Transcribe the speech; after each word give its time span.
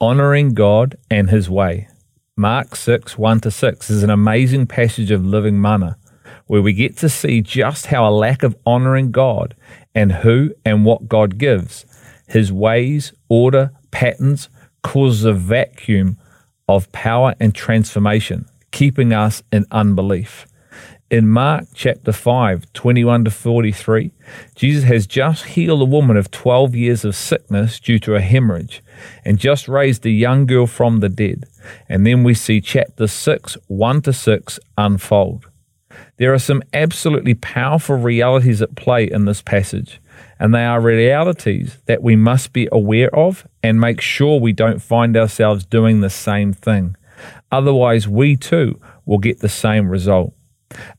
Honoring 0.00 0.54
God 0.54 0.96
and 1.10 1.28
His 1.28 1.50
way. 1.50 1.88
Mark 2.36 2.76
6 2.76 3.18
1 3.18 3.40
to 3.40 3.50
6 3.50 3.90
is 3.90 4.04
an 4.04 4.10
amazing 4.10 4.68
passage 4.68 5.10
of 5.10 5.26
living 5.26 5.60
manna 5.60 5.98
where 6.46 6.62
we 6.62 6.72
get 6.72 6.96
to 6.98 7.08
see 7.08 7.42
just 7.42 7.86
how 7.86 8.08
a 8.08 8.14
lack 8.14 8.44
of 8.44 8.56
honoring 8.64 9.10
God 9.10 9.56
and 9.96 10.12
who 10.12 10.54
and 10.64 10.84
what 10.84 11.08
God 11.08 11.36
gives, 11.36 11.84
His 12.28 12.52
ways, 12.52 13.12
order, 13.28 13.72
patterns, 13.90 14.48
causes 14.84 15.24
a 15.24 15.32
vacuum 15.32 16.16
of 16.68 16.92
power 16.92 17.34
and 17.40 17.52
transformation, 17.52 18.46
keeping 18.70 19.12
us 19.12 19.42
in 19.50 19.66
unbelief. 19.72 20.46
In 21.10 21.26
Mark 21.26 21.68
chapter 21.72 22.12
5, 22.12 22.70
21 22.74 23.24
to 23.24 23.30
43, 23.30 24.12
Jesus 24.54 24.84
has 24.84 25.06
just 25.06 25.46
healed 25.46 25.80
a 25.80 25.86
woman 25.86 26.18
of 26.18 26.30
12 26.30 26.74
years 26.74 27.02
of 27.02 27.16
sickness 27.16 27.80
due 27.80 27.98
to 28.00 28.14
a 28.14 28.20
hemorrhage 28.20 28.82
and 29.24 29.38
just 29.38 29.68
raised 29.68 30.04
a 30.04 30.10
young 30.10 30.44
girl 30.44 30.66
from 30.66 31.00
the 31.00 31.08
dead. 31.08 31.46
And 31.88 32.06
then 32.06 32.24
we 32.24 32.34
see 32.34 32.60
chapter 32.60 33.06
6, 33.06 33.56
1 33.68 34.02
to 34.02 34.12
6 34.12 34.60
unfold. 34.76 35.48
There 36.18 36.34
are 36.34 36.38
some 36.38 36.62
absolutely 36.74 37.32
powerful 37.32 37.96
realities 37.96 38.60
at 38.60 38.76
play 38.76 39.10
in 39.10 39.24
this 39.24 39.40
passage, 39.40 40.02
and 40.38 40.54
they 40.54 40.66
are 40.66 40.78
realities 40.78 41.78
that 41.86 42.02
we 42.02 42.16
must 42.16 42.52
be 42.52 42.68
aware 42.70 43.14
of 43.16 43.48
and 43.62 43.80
make 43.80 44.02
sure 44.02 44.38
we 44.38 44.52
don't 44.52 44.82
find 44.82 45.16
ourselves 45.16 45.64
doing 45.64 46.02
the 46.02 46.10
same 46.10 46.52
thing. 46.52 46.96
Otherwise, 47.50 48.06
we 48.06 48.36
too 48.36 48.78
will 49.06 49.16
get 49.16 49.40
the 49.40 49.48
same 49.48 49.88
result. 49.88 50.34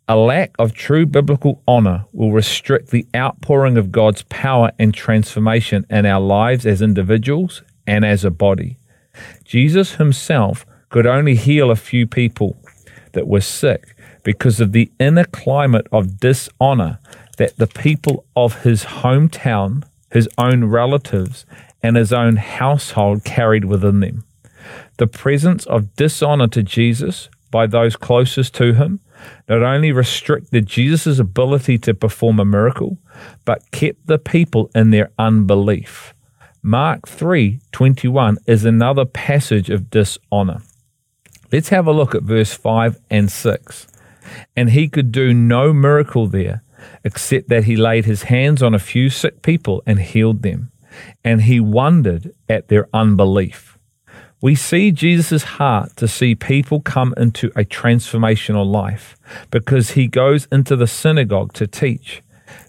A 0.07 0.15
lack 0.15 0.55
of 0.57 0.73
true 0.73 1.05
biblical 1.05 1.61
honor 1.67 2.05
will 2.11 2.31
restrict 2.31 2.89
the 2.89 3.07
outpouring 3.15 3.77
of 3.77 3.91
God's 3.91 4.23
power 4.23 4.71
and 4.79 4.93
transformation 4.93 5.85
in 5.89 6.05
our 6.05 6.19
lives 6.19 6.65
as 6.65 6.81
individuals 6.81 7.61
and 7.85 8.03
as 8.03 8.25
a 8.25 8.31
body. 8.31 8.77
Jesus 9.43 9.95
himself 9.95 10.65
could 10.89 11.05
only 11.05 11.35
heal 11.35 11.69
a 11.69 11.75
few 11.75 12.07
people 12.07 12.57
that 13.11 13.27
were 13.27 13.41
sick 13.41 13.95
because 14.23 14.59
of 14.59 14.71
the 14.71 14.91
inner 14.99 15.25
climate 15.25 15.87
of 15.91 16.19
dishonor 16.19 16.99
that 17.37 17.57
the 17.57 17.67
people 17.67 18.25
of 18.35 18.63
his 18.63 18.83
hometown, 18.83 19.83
his 20.11 20.27
own 20.37 20.65
relatives, 20.65 21.45
and 21.81 21.95
his 21.95 22.11
own 22.11 22.35
household 22.35 23.23
carried 23.23 23.65
within 23.65 23.99
them. 23.99 24.23
The 24.97 25.07
presence 25.07 25.65
of 25.65 25.95
dishonor 25.95 26.47
to 26.49 26.63
Jesus 26.63 27.29
by 27.51 27.67
those 27.67 27.95
closest 27.95 28.53
to 28.55 28.73
him 28.73 28.99
not 29.47 29.61
only 29.61 29.91
restricted 29.91 30.65
Jesus' 30.65 31.19
ability 31.19 31.77
to 31.79 31.93
perform 31.93 32.39
a 32.39 32.45
miracle, 32.45 32.97
but 33.45 33.71
kept 33.71 34.07
the 34.07 34.19
people 34.19 34.69
in 34.75 34.91
their 34.91 35.11
unbelief. 35.17 36.13
Mark 36.61 37.07
3:21 37.07 38.37
is 38.45 38.65
another 38.65 39.05
passage 39.05 39.69
of 39.69 39.89
dishonor. 39.89 40.59
Let's 41.51 41.69
have 41.69 41.87
a 41.87 41.93
look 41.93 42.13
at 42.13 42.23
verse 42.23 42.53
5 42.53 42.99
and 43.09 43.31
6. 43.31 43.87
And 44.55 44.69
he 44.71 44.87
could 44.87 45.11
do 45.11 45.33
no 45.33 45.73
miracle 45.73 46.27
there, 46.27 46.61
except 47.03 47.49
that 47.49 47.63
he 47.63 47.75
laid 47.75 48.05
his 48.05 48.23
hands 48.23 48.61
on 48.61 48.75
a 48.75 48.79
few 48.79 49.09
sick 49.09 49.41
people 49.41 49.81
and 49.87 49.99
healed 49.99 50.43
them. 50.43 50.71
And 51.23 51.43
he 51.43 51.59
wondered 51.59 52.31
at 52.47 52.67
their 52.67 52.87
unbelief. 52.93 53.78
We 54.41 54.55
see 54.55 54.91
Jesus' 54.91 55.43
heart 55.43 55.97
to 55.97 56.07
see 56.07 56.33
people 56.33 56.79
come 56.79 57.13
into 57.17 57.47
a 57.57 57.65
transformational 57.65 58.65
life 58.65 59.17
because 59.51 59.91
he 59.91 60.07
goes 60.07 60.47
into 60.49 60.77
the 60.77 60.87
synagogue 60.87 61.51
to 61.53 61.67
teach. 61.67 62.21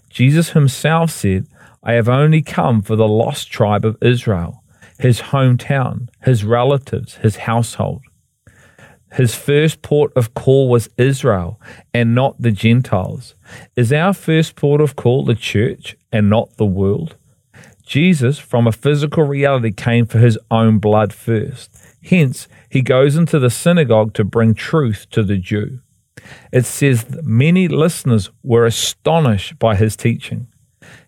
Jesus 0.09 0.49
himself 0.49 1.11
said, 1.11 1.47
I 1.81 1.93
have 1.93 2.09
only 2.09 2.41
come 2.41 2.81
for 2.81 2.97
the 2.97 3.07
lost 3.07 3.49
tribe 3.49 3.85
of 3.85 3.97
Israel, 4.01 4.63
his 4.99 5.21
hometown, 5.21 6.09
his 6.23 6.43
relatives, 6.43 7.15
his 7.15 7.37
household. 7.37 8.01
His 9.13 9.33
first 9.33 9.81
port 9.81 10.11
of 10.15 10.33
call 10.33 10.69
was 10.69 10.89
Israel 10.97 11.59
and 11.93 12.13
not 12.13 12.41
the 12.41 12.51
Gentiles. 12.51 13.35
Is 13.77 13.93
our 13.93 14.13
first 14.13 14.55
port 14.55 14.81
of 14.81 14.97
call 14.97 15.23
the 15.23 15.35
church 15.35 15.95
and 16.11 16.29
not 16.29 16.57
the 16.57 16.65
world? 16.65 17.15
Jesus, 17.91 18.39
from 18.39 18.67
a 18.67 18.71
physical 18.71 19.25
reality, 19.25 19.69
came 19.69 20.05
for 20.05 20.17
his 20.17 20.39
own 20.49 20.79
blood 20.79 21.11
first. 21.11 21.69
Hence, 22.01 22.47
he 22.69 22.81
goes 22.81 23.17
into 23.17 23.37
the 23.37 23.49
synagogue 23.49 24.13
to 24.13 24.23
bring 24.23 24.53
truth 24.53 25.07
to 25.09 25.23
the 25.23 25.35
Jew. 25.35 25.81
It 26.53 26.65
says 26.65 27.03
that 27.03 27.25
many 27.25 27.67
listeners 27.67 28.29
were 28.43 28.65
astonished 28.65 29.59
by 29.59 29.75
his 29.75 29.97
teaching. 29.97 30.47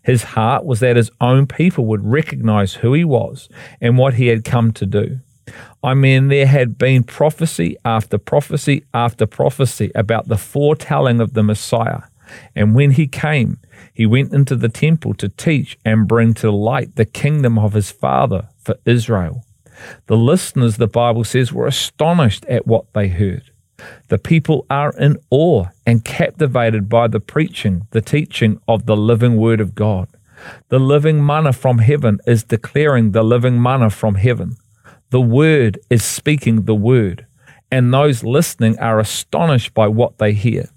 His 0.01 0.23
heart 0.23 0.65
was 0.65 0.81
that 0.81 0.97
his 0.97 1.09
own 1.21 1.47
people 1.47 1.85
would 1.85 2.03
recognize 2.05 2.73
who 2.73 2.91
he 2.91 3.05
was 3.05 3.47
and 3.79 3.97
what 3.97 4.15
he 4.15 4.27
had 4.27 4.43
come 4.43 4.73
to 4.73 4.85
do. 4.85 5.21
I 5.85 5.93
mean, 5.93 6.27
there 6.27 6.47
had 6.47 6.77
been 6.77 7.05
prophecy 7.05 7.77
after 7.85 8.17
prophecy 8.17 8.83
after 8.93 9.25
prophecy 9.25 9.89
about 9.95 10.27
the 10.27 10.37
foretelling 10.37 11.21
of 11.21 11.31
the 11.31 11.43
Messiah. 11.43 12.01
And 12.55 12.75
when 12.75 12.91
he 12.91 13.07
came, 13.07 13.59
he 13.93 14.05
went 14.05 14.33
into 14.33 14.55
the 14.55 14.69
temple 14.69 15.13
to 15.15 15.29
teach 15.29 15.77
and 15.85 16.07
bring 16.07 16.33
to 16.35 16.51
light 16.51 16.95
the 16.95 17.05
kingdom 17.05 17.57
of 17.59 17.73
his 17.73 17.91
Father 17.91 18.49
for 18.57 18.75
Israel. 18.85 19.45
The 20.07 20.17
listeners, 20.17 20.77
the 20.77 20.87
Bible 20.87 21.23
says, 21.23 21.51
were 21.51 21.67
astonished 21.67 22.45
at 22.45 22.67
what 22.67 22.91
they 22.93 23.07
heard. 23.07 23.43
The 24.07 24.17
people 24.17 24.65
are 24.69 24.93
in 24.97 25.17
awe 25.29 25.65
and 25.85 26.05
captivated 26.05 26.87
by 26.87 27.07
the 27.07 27.19
preaching, 27.19 27.87
the 27.91 28.01
teaching 28.01 28.59
of 28.67 28.85
the 28.85 28.95
living 28.95 29.35
Word 29.35 29.59
of 29.59 29.75
God. 29.75 30.07
The 30.69 30.79
living 30.79 31.25
manna 31.25 31.53
from 31.53 31.79
heaven 31.79 32.19
is 32.27 32.43
declaring 32.43 33.11
the 33.11 33.23
living 33.23 33.61
manna 33.61 33.89
from 33.89 34.15
heaven. 34.15 34.57
The 35.09 35.21
Word 35.21 35.79
is 35.89 36.03
speaking 36.03 36.63
the 36.63 36.75
Word, 36.75 37.25
and 37.71 37.93
those 37.93 38.23
listening 38.23 38.77
are 38.79 38.99
astonished 38.99 39.73
by 39.73 39.87
what 39.87 40.17
they 40.17 40.33
hear. 40.33 40.69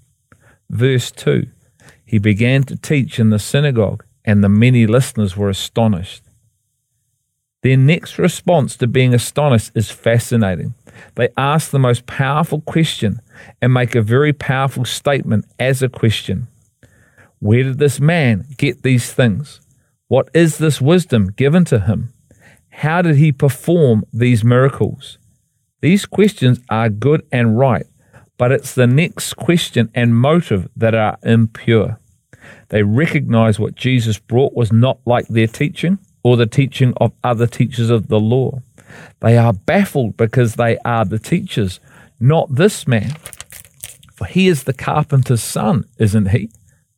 Verse 0.69 1.11
2 1.11 1.47
He 2.05 2.19
began 2.19 2.63
to 2.63 2.75
teach 2.75 3.19
in 3.19 3.29
the 3.29 3.39
synagogue, 3.39 4.05
and 4.25 4.43
the 4.43 4.49
many 4.49 4.85
listeners 4.85 5.37
were 5.37 5.49
astonished. 5.49 6.23
Their 7.63 7.77
next 7.77 8.17
response 8.17 8.77
to 8.77 8.87
being 8.87 9.13
astonished 9.13 9.71
is 9.75 9.89
fascinating. 9.89 10.75
They 11.15 11.29
ask 11.37 11.71
the 11.71 11.79
most 11.79 12.05
powerful 12.05 12.61
question 12.61 13.19
and 13.61 13.73
make 13.73 13.95
a 13.95 14.01
very 14.01 14.33
powerful 14.33 14.85
statement 14.85 15.45
as 15.59 15.81
a 15.81 15.89
question. 15.89 16.47
Where 17.39 17.63
did 17.63 17.79
this 17.79 17.99
man 17.99 18.45
get 18.57 18.83
these 18.83 19.11
things? 19.11 19.61
What 20.07 20.29
is 20.33 20.57
this 20.57 20.79
wisdom 20.79 21.27
given 21.31 21.65
to 21.65 21.81
him? 21.81 22.13
How 22.69 23.01
did 23.01 23.17
he 23.17 23.31
perform 23.31 24.05
these 24.13 24.43
miracles? 24.43 25.17
These 25.81 26.05
questions 26.05 26.59
are 26.69 26.89
good 26.89 27.25
and 27.31 27.57
right, 27.57 27.85
but 28.37 28.51
it's 28.51 28.75
the 28.75 28.87
next 28.87 29.33
question 29.35 29.89
and 29.95 30.15
motive 30.15 30.69
that 30.75 30.93
are 30.95 31.17
impure. 31.23 31.99
They 32.69 32.83
recognize 32.83 33.59
what 33.59 33.75
Jesus 33.75 34.19
brought 34.19 34.53
was 34.53 34.71
not 34.71 34.99
like 35.05 35.27
their 35.27 35.47
teaching 35.47 35.99
or 36.23 36.37
the 36.37 36.45
teaching 36.45 36.93
of 36.97 37.13
other 37.23 37.47
teachers 37.47 37.89
of 37.89 38.07
the 38.07 38.19
law. 38.19 38.61
They 39.19 39.37
are 39.37 39.53
baffled 39.53 40.17
because 40.17 40.55
they 40.55 40.77
are 40.79 41.05
the 41.05 41.19
teachers, 41.19 41.79
not 42.19 42.53
this 42.53 42.87
man. 42.87 43.11
For 44.13 44.25
he 44.25 44.47
is 44.47 44.63
the 44.63 44.73
carpenter's 44.73 45.43
son, 45.43 45.85
isn't 45.97 46.29
he? 46.29 46.49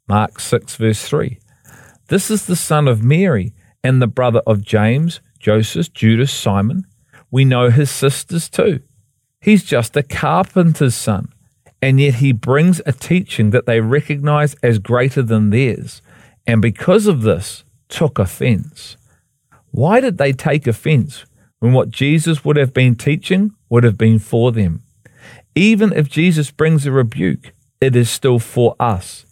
Mark 0.08 0.40
6, 0.40 0.76
verse 0.76 1.08
3. 1.08 1.40
This 2.08 2.32
is 2.32 2.46
the 2.46 2.56
son 2.56 2.88
of 2.88 3.04
Mary 3.04 3.54
and 3.84 4.02
the 4.02 4.08
brother 4.08 4.42
of 4.48 4.64
James, 4.64 5.22
Joseph, 5.38 5.94
Judas, 5.94 6.34
Simon. 6.34 6.86
We 7.30 7.46
know 7.46 7.70
his 7.70 7.92
sisters 7.92 8.50
too. 8.50 8.82
He's 9.42 9.64
just 9.64 9.96
a 9.96 10.04
carpenter's 10.04 10.96
son, 10.96 11.32
and 11.82 12.00
yet 12.00 12.16
he 12.16 12.32
brings 12.34 12.82
a 12.86 12.92
teaching 12.92 13.52
that 13.52 13.66
they 13.66 13.80
recognize 13.80 14.56
as 14.62 14.80
greater 14.80 15.22
than 15.22 15.50
theirs, 15.50 16.02
and 16.46 16.62
because 16.62 17.08
of 17.08 17.22
this, 17.22 17.64
took 17.88 18.20
offense. 18.20 18.98
Why 19.72 20.00
did 20.00 20.18
they 20.18 20.34
take 20.34 20.68
offense 20.68 21.26
when 21.60 21.74
what 21.74 21.90
Jesus 21.90 22.44
would 22.44 22.58
have 22.58 22.74
been 22.74 22.96
teaching 22.96 23.52
would 23.70 23.84
have 23.84 23.98
been 23.98 24.20
for 24.20 24.52
them? 24.52 24.84
Even 25.56 25.94
if 25.94 26.10
Jesus 26.10 26.52
brings 26.52 26.86
a 26.86 26.92
rebuke, 26.92 27.54
it 27.82 27.96
is 27.96 28.10
still 28.10 28.40
for 28.40 28.76
us. 28.80 29.26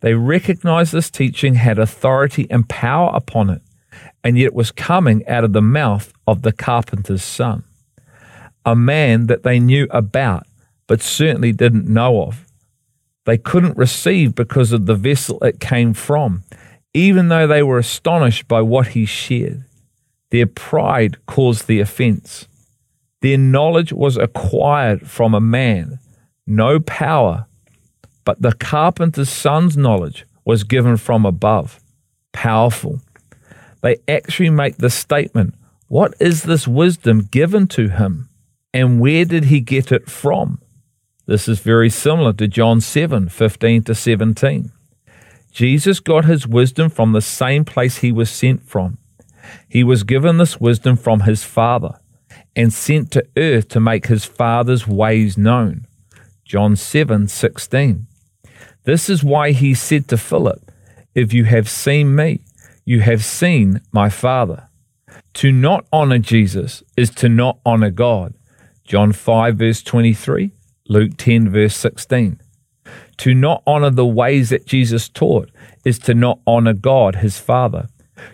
They 0.00 0.14
recognized 0.14 0.92
this 0.92 1.10
teaching 1.10 1.54
had 1.54 1.78
authority 1.78 2.46
and 2.50 2.68
power 2.68 3.10
upon 3.14 3.50
it, 3.50 3.62
and 4.22 4.38
yet 4.38 4.46
it 4.46 4.54
was 4.54 4.70
coming 4.70 5.26
out 5.26 5.44
of 5.44 5.52
the 5.52 5.62
mouth 5.62 6.12
of 6.26 6.42
the 6.42 6.52
carpenter's 6.52 7.24
son, 7.24 7.64
a 8.68 8.76
man 8.76 9.28
that 9.28 9.44
they 9.44 9.58
knew 9.58 9.86
about, 9.90 10.46
but 10.86 11.00
certainly 11.00 11.52
didn't 11.52 11.88
know 11.88 12.22
of. 12.22 12.44
They 13.24 13.38
couldn't 13.38 13.78
receive 13.78 14.34
because 14.34 14.72
of 14.72 14.86
the 14.86 14.94
vessel 14.94 15.42
it 15.42 15.58
came 15.58 15.94
from, 15.94 16.44
even 16.92 17.28
though 17.28 17.46
they 17.46 17.62
were 17.62 17.78
astonished 17.78 18.46
by 18.46 18.60
what 18.60 18.88
he 18.88 19.06
shared. 19.06 19.64
Their 20.30 20.46
pride 20.46 21.24
caused 21.26 21.66
the 21.66 21.80
offense. 21.80 22.46
Their 23.22 23.38
knowledge 23.38 23.92
was 23.92 24.16
acquired 24.16 25.08
from 25.08 25.34
a 25.34 25.40
man, 25.40 25.98
no 26.46 26.78
power, 26.78 27.46
but 28.24 28.42
the 28.42 28.52
carpenter's 28.52 29.30
son's 29.30 29.76
knowledge 29.76 30.26
was 30.44 30.64
given 30.64 30.98
from 30.98 31.24
above, 31.24 31.80
powerful. 32.32 33.00
They 33.82 33.96
actually 34.06 34.50
make 34.50 34.76
the 34.76 34.90
statement, 34.90 35.54
What 35.88 36.14
is 36.20 36.42
this 36.42 36.68
wisdom 36.68 37.22
given 37.30 37.66
to 37.68 37.88
him? 37.88 38.27
And 38.72 39.00
where 39.00 39.24
did 39.24 39.44
he 39.44 39.60
get 39.60 39.92
it 39.92 40.10
from? 40.10 40.60
This 41.26 41.48
is 41.48 41.60
very 41.60 41.90
similar 41.90 42.32
to 42.34 42.48
John 42.48 42.80
7 42.80 43.28
15 43.28 43.82
to 43.84 43.94
17. 43.94 44.72
Jesus 45.50 46.00
got 46.00 46.24
his 46.24 46.46
wisdom 46.46 46.90
from 46.90 47.12
the 47.12 47.20
same 47.20 47.64
place 47.64 47.98
he 47.98 48.12
was 48.12 48.30
sent 48.30 48.62
from. 48.62 48.98
He 49.68 49.82
was 49.82 50.02
given 50.04 50.36
this 50.36 50.60
wisdom 50.60 50.96
from 50.96 51.20
his 51.20 51.44
Father 51.44 51.98
and 52.54 52.72
sent 52.72 53.10
to 53.12 53.26
earth 53.36 53.68
to 53.68 53.80
make 53.80 54.06
his 54.06 54.24
Father's 54.24 54.86
ways 54.86 55.38
known. 55.38 55.86
John 56.44 56.76
7 56.76 57.28
16. 57.28 58.06
This 58.84 59.10
is 59.10 59.22
why 59.22 59.52
he 59.52 59.74
said 59.74 60.08
to 60.08 60.16
Philip, 60.16 60.72
If 61.14 61.32
you 61.32 61.44
have 61.44 61.68
seen 61.68 62.14
me, 62.14 62.40
you 62.84 63.00
have 63.00 63.24
seen 63.24 63.82
my 63.92 64.08
Father. 64.08 64.68
To 65.34 65.52
not 65.52 65.86
honor 65.92 66.18
Jesus 66.18 66.82
is 66.96 67.10
to 67.10 67.28
not 67.28 67.58
honor 67.66 67.90
God. 67.90 68.34
John 68.88 69.12
5, 69.12 69.56
verse 69.56 69.82
23, 69.82 70.50
Luke 70.88 71.12
10, 71.18 71.50
verse 71.50 71.76
16. 71.76 72.40
To 73.18 73.34
not 73.34 73.62
honor 73.66 73.90
the 73.90 74.06
ways 74.06 74.48
that 74.48 74.64
Jesus 74.64 75.10
taught 75.10 75.50
is 75.84 75.98
to 75.98 76.14
not 76.14 76.38
honor 76.46 76.72
God, 76.72 77.16
his 77.16 77.38
Father. 77.38 77.88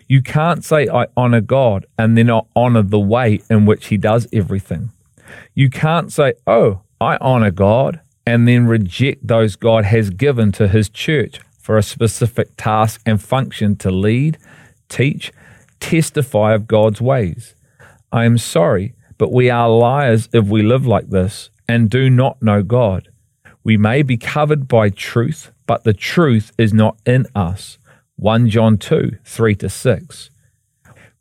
You 0.07 0.23
can't 0.23 0.65
say, 0.65 0.87
I 0.87 1.09
honor 1.17 1.41
God, 1.41 1.87
and 1.99 2.17
then 2.17 2.29
not 2.29 2.47
honor 2.55 2.83
the 2.83 3.01
way 3.01 3.41
in 3.51 3.67
which 3.67 3.89
he 3.89 3.97
does 3.97 4.29
everything. 4.33 4.93
You 5.55 5.71
can't 5.71 6.13
say, 6.13 6.35
Oh, 6.47 6.83
I 7.01 7.17
honor 7.21 7.51
God, 7.51 8.01
and 8.25 8.47
then 8.47 8.69
reject 8.69 9.27
those 9.27 9.57
God 9.57 9.85
has 9.85 10.11
given 10.11 10.53
to 10.53 10.69
his 10.69 10.89
church 10.89 11.41
for 11.59 11.77
a 11.77 11.83
specific 11.83 12.51
task 12.57 13.01
and 13.05 13.21
function 13.21 13.75
to 13.79 13.91
lead, 13.91 14.39
teach, 14.89 15.33
testify 15.81 16.55
of 16.55 16.69
God's 16.69 17.01
ways. 17.01 17.57
I 18.13 18.25
am 18.25 18.39
sorry, 18.39 18.95
but 19.19 19.33
we 19.33 19.51
are 19.51 19.69
liars 19.69 20.29
if 20.33 20.47
we 20.47 20.63
live 20.63 20.87
like 20.87 21.11
this 21.11 21.51
and 21.69 21.91
do 21.91 22.11
not 22.11 22.43
know 22.43 22.63
God. 22.63 23.09
We 23.63 23.77
may 23.77 24.03
be 24.03 24.17
covered 24.17 24.69
by 24.69 24.91
truth, 24.91 25.51
but 25.67 25.85
the 25.85 25.95
truth 25.95 26.53
is 26.59 26.75
not 26.75 26.99
in 27.07 27.27
us. 27.35 27.79
1 28.17 28.51
John 28.51 28.79
2 28.79 29.19
3 29.25 29.55
to 29.57 29.69
6. 29.69 30.31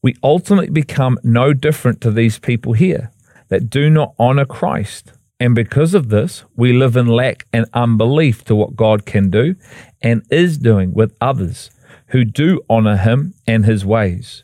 We 0.02 0.16
ultimately 0.22 0.70
become 0.70 1.18
no 1.24 1.54
different 1.54 2.02
to 2.02 2.12
these 2.12 2.38
people 2.38 2.74
here 2.74 3.12
that 3.48 3.70
do 3.70 3.90
not 3.90 4.14
honor 4.20 4.46
Christ. 4.46 5.14
And 5.40 5.56
because 5.56 5.94
of 5.94 6.10
this, 6.10 6.44
we 6.56 6.74
live 6.74 6.98
in 6.98 7.08
lack 7.08 7.46
and 7.54 7.66
unbelief 7.74 8.44
to 8.46 8.56
what 8.56 8.76
God 8.76 9.06
can 9.06 9.30
do 9.30 9.56
and 10.02 10.24
is 10.30 10.58
doing 10.58 10.94
with 10.94 11.16
others 11.22 11.72
who 12.08 12.26
do 12.26 12.62
honor 12.70 12.98
Him 12.98 13.34
and 13.48 13.66
His 13.66 13.86
ways. 13.86 14.44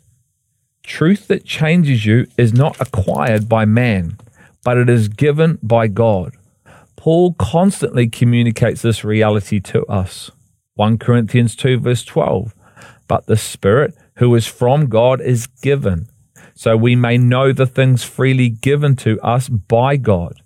Truth 0.90 1.28
that 1.28 1.46
changes 1.46 2.04
you 2.04 2.26
is 2.36 2.52
not 2.52 2.82
acquired 2.82 3.48
by 3.48 3.64
man, 3.64 4.18
but 4.66 4.76
it 4.76 4.90
is 4.90 5.08
given 5.08 5.60
by 5.62 5.88
God. 5.88 6.36
Paul 6.98 7.34
constantly 7.34 8.10
communicates 8.10 8.82
this 8.82 9.06
reality 9.06 9.60
to 9.62 9.86
us. 9.86 10.32
1 10.74 10.98
Corinthians 10.98 11.56
2, 11.56 11.80
verse 11.80 12.04
12. 12.04 12.56
But 13.08 13.28
the 13.28 13.38
Spirit 13.38 13.96
who 14.16 14.34
is 14.34 14.48
from 14.48 14.88
God 14.88 15.22
is 15.22 15.46
given, 15.46 16.10
so 16.56 16.76
we 16.76 16.96
may 16.96 17.20
know 17.20 17.54
the 17.54 17.68
things 17.68 18.04
freely 18.04 18.50
given 18.50 18.96
to 18.98 19.22
us 19.22 19.48
by 19.48 19.96
God. 19.96 20.42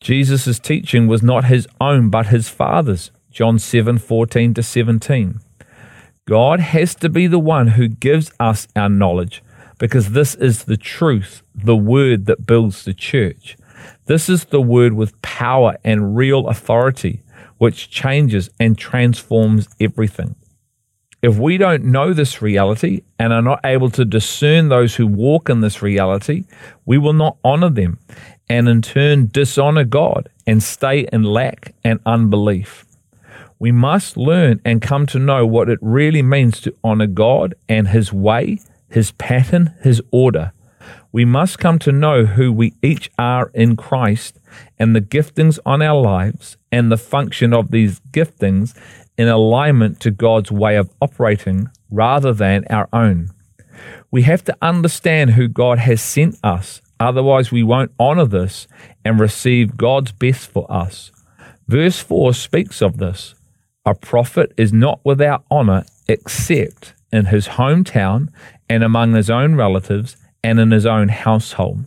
Jesus' 0.00 0.58
teaching 0.58 1.08
was 1.08 1.22
not 1.22 1.46
his 1.46 1.66
own, 1.80 2.10
but 2.10 2.26
his 2.26 2.50
Father's. 2.50 3.10
John 3.30 3.58
7 3.58 3.96
14 3.98 4.52
to 4.54 4.62
17. 4.62 5.40
God 6.26 6.60
has 6.60 6.94
to 6.96 7.08
be 7.08 7.26
the 7.26 7.38
one 7.38 7.68
who 7.68 7.88
gives 7.88 8.30
us 8.38 8.68
our 8.76 8.90
knowledge 8.90 9.42
because 9.78 10.10
this 10.10 10.34
is 10.34 10.64
the 10.64 10.76
truth, 10.76 11.42
the 11.54 11.76
word 11.76 12.26
that 12.26 12.46
builds 12.46 12.84
the 12.84 12.94
church. 12.94 13.56
This 14.06 14.28
is 14.28 14.44
the 14.46 14.60
word 14.60 14.94
with 14.94 15.20
power 15.22 15.76
and 15.84 16.16
real 16.16 16.48
authority, 16.48 17.22
which 17.58 17.90
changes 17.90 18.50
and 18.58 18.78
transforms 18.78 19.68
everything. 19.80 20.36
If 21.22 21.38
we 21.38 21.56
don't 21.58 21.84
know 21.84 22.12
this 22.12 22.40
reality 22.40 23.02
and 23.18 23.32
are 23.32 23.42
not 23.42 23.60
able 23.64 23.90
to 23.90 24.04
discern 24.04 24.68
those 24.68 24.94
who 24.94 25.06
walk 25.06 25.48
in 25.48 25.60
this 25.60 25.82
reality, 25.82 26.44
we 26.84 26.98
will 26.98 27.14
not 27.14 27.36
honor 27.42 27.70
them 27.70 27.98
and 28.48 28.68
in 28.68 28.82
turn 28.82 29.28
dishonor 29.32 29.84
God 29.84 30.28
and 30.46 30.62
stay 30.62 31.08
in 31.12 31.24
lack 31.24 31.74
and 31.82 32.00
unbelief. 32.06 32.84
We 33.58 33.72
must 33.72 34.16
learn 34.16 34.60
and 34.64 34.82
come 34.82 35.06
to 35.06 35.18
know 35.18 35.46
what 35.46 35.68
it 35.68 35.78
really 35.80 36.22
means 36.22 36.60
to 36.60 36.76
honor 36.84 37.06
God 37.06 37.54
and 37.68 37.88
His 37.88 38.12
way 38.12 38.60
his 38.88 39.12
pattern, 39.12 39.74
his 39.82 40.02
order. 40.10 40.52
We 41.12 41.24
must 41.24 41.58
come 41.58 41.78
to 41.80 41.92
know 41.92 42.26
who 42.26 42.52
we 42.52 42.74
each 42.82 43.10
are 43.18 43.50
in 43.54 43.76
Christ 43.76 44.38
and 44.78 44.94
the 44.94 45.00
giftings 45.00 45.58
on 45.64 45.82
our 45.82 46.00
lives 46.00 46.56
and 46.70 46.90
the 46.90 46.98
function 46.98 47.52
of 47.52 47.70
these 47.70 48.00
giftings 48.10 48.76
in 49.16 49.28
alignment 49.28 50.00
to 50.00 50.10
God's 50.10 50.52
way 50.52 50.76
of 50.76 50.90
operating 51.00 51.70
rather 51.90 52.32
than 52.32 52.64
our 52.68 52.88
own. 52.92 53.30
We 54.10 54.22
have 54.22 54.44
to 54.44 54.56
understand 54.60 55.30
who 55.30 55.48
God 55.48 55.78
has 55.78 56.00
sent 56.02 56.36
us, 56.42 56.80
otherwise, 57.00 57.50
we 57.50 57.62
won't 57.62 57.92
honor 57.98 58.26
this 58.26 58.66
and 59.04 59.18
receive 59.18 59.76
God's 59.76 60.12
best 60.12 60.50
for 60.50 60.70
us. 60.70 61.10
Verse 61.66 61.98
4 61.98 62.34
speaks 62.34 62.80
of 62.80 62.98
this. 62.98 63.34
A 63.84 63.94
prophet 63.94 64.52
is 64.56 64.72
not 64.72 65.00
without 65.04 65.44
honor 65.50 65.84
except 66.08 66.94
in 67.12 67.26
his 67.26 67.48
hometown 67.48 68.28
and 68.68 68.82
among 68.82 69.14
his 69.14 69.30
own 69.30 69.54
relatives 69.54 70.16
and 70.42 70.58
in 70.58 70.70
his 70.70 70.86
own 70.86 71.08
household. 71.08 71.84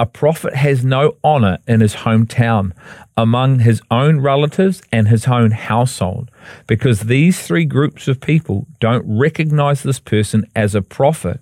A 0.00 0.06
prophet 0.06 0.54
has 0.54 0.84
no 0.84 1.16
honor 1.22 1.58
in 1.68 1.80
his 1.80 1.94
hometown, 1.96 2.72
among 3.16 3.60
his 3.60 3.80
own 3.90 4.20
relatives 4.20 4.82
and 4.90 5.06
his 5.06 5.28
own 5.28 5.52
household, 5.52 6.30
because 6.66 7.00
these 7.00 7.40
three 7.40 7.64
groups 7.64 8.08
of 8.08 8.20
people 8.20 8.66
don't 8.80 9.04
recognize 9.06 9.82
this 9.82 10.00
person 10.00 10.44
as 10.56 10.74
a 10.74 10.82
prophet, 10.82 11.40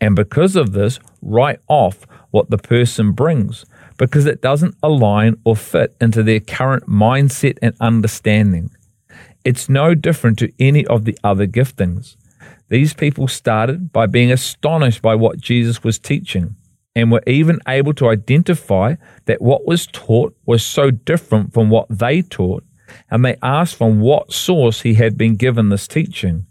and 0.00 0.14
because 0.14 0.56
of 0.56 0.72
this, 0.72 0.98
write 1.22 1.60
off 1.68 2.06
what 2.30 2.50
the 2.50 2.58
person 2.58 3.12
brings, 3.12 3.64
because 3.96 4.26
it 4.26 4.42
doesn't 4.42 4.76
align 4.82 5.36
or 5.44 5.56
fit 5.56 5.96
into 6.00 6.22
their 6.22 6.40
current 6.40 6.86
mindset 6.86 7.56
and 7.62 7.74
understanding. 7.80 8.70
It's 9.44 9.68
no 9.68 9.94
different 9.94 10.38
to 10.38 10.52
any 10.58 10.86
of 10.86 11.04
the 11.04 11.18
other 11.22 11.46
giftings. 11.46 12.16
These 12.70 12.94
people 12.94 13.28
started 13.28 13.92
by 13.92 14.06
being 14.06 14.32
astonished 14.32 15.02
by 15.02 15.14
what 15.14 15.38
Jesus 15.38 15.84
was 15.84 15.98
teaching 15.98 16.56
and 16.96 17.12
were 17.12 17.22
even 17.26 17.60
able 17.68 17.92
to 17.94 18.08
identify 18.08 18.94
that 19.26 19.42
what 19.42 19.66
was 19.66 19.86
taught 19.86 20.34
was 20.46 20.64
so 20.64 20.90
different 20.90 21.52
from 21.52 21.68
what 21.68 21.86
they 21.90 22.22
taught, 22.22 22.64
and 23.10 23.24
they 23.24 23.36
asked 23.42 23.76
from 23.76 24.00
what 24.00 24.32
source 24.32 24.82
he 24.82 24.94
had 24.94 25.18
been 25.18 25.36
given 25.36 25.68
this 25.68 25.88
teaching, 25.88 26.46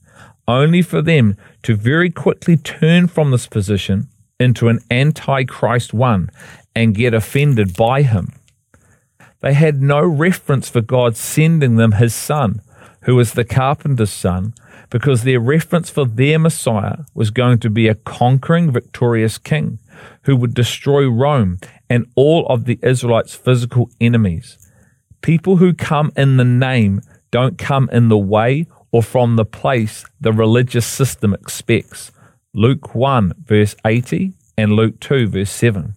only 0.48 0.82
for 0.82 1.02
them 1.02 1.36
to 1.64 1.76
very 1.76 2.10
quickly 2.10 2.58
turn 2.58 3.08
from 3.08 3.32
this 3.32 3.48
position 3.48 4.08
into 4.40 4.68
an 4.68 4.80
antichrist 4.92 5.94
one 5.94 6.30
and 6.76 6.96
get 6.96 7.14
offended 7.14 7.76
by 7.76 8.02
him. 8.02 8.34
They 9.40 9.54
had 9.54 9.82
no 9.82 10.02
reference 10.02 10.70
for 10.70 10.82
God 10.82 11.16
sending 11.16 11.78
them 11.78 11.94
his 11.94 12.14
son, 12.14 12.62
who 13.04 13.16
was 13.16 13.34
the 13.34 13.46
carpenter's 13.46 14.12
son, 14.12 14.54
because 14.90 15.24
their 15.24 15.40
reference 15.40 15.90
for 15.90 16.06
their 16.06 16.40
Messiah 16.40 17.00
was 17.14 17.32
going 17.32 17.60
to 17.60 17.70
be 17.70 17.88
a 17.88 17.96
conquering, 17.96 18.72
victorious 18.72 19.38
king 19.38 19.80
who 20.24 20.36
would 20.36 20.54
destroy 20.54 21.08
Rome 21.08 21.60
and 21.90 22.06
all 22.16 22.46
of 22.48 22.66
the 22.66 22.80
Israelites' 22.82 23.36
physical 23.36 23.90
enemies. 24.00 24.58
People 25.22 25.58
who 25.58 25.74
come 25.74 26.12
in 26.16 26.38
the 26.38 26.46
name 26.46 27.02
don't 27.32 27.58
come 27.58 27.90
in 27.92 28.10
the 28.10 28.18
way 28.18 28.68
or 28.92 29.02
from 29.02 29.36
the 29.36 29.46
place 29.46 30.06
the 30.22 30.32
religious 30.32 30.86
system 30.86 31.34
expects. 31.34 32.12
Luke 32.54 32.94
1, 32.94 33.34
verse 33.44 33.76
80, 33.86 34.34
and 34.58 34.74
Luke 34.74 35.00
2, 35.00 35.28
verse 35.28 35.50
7. 35.50 35.96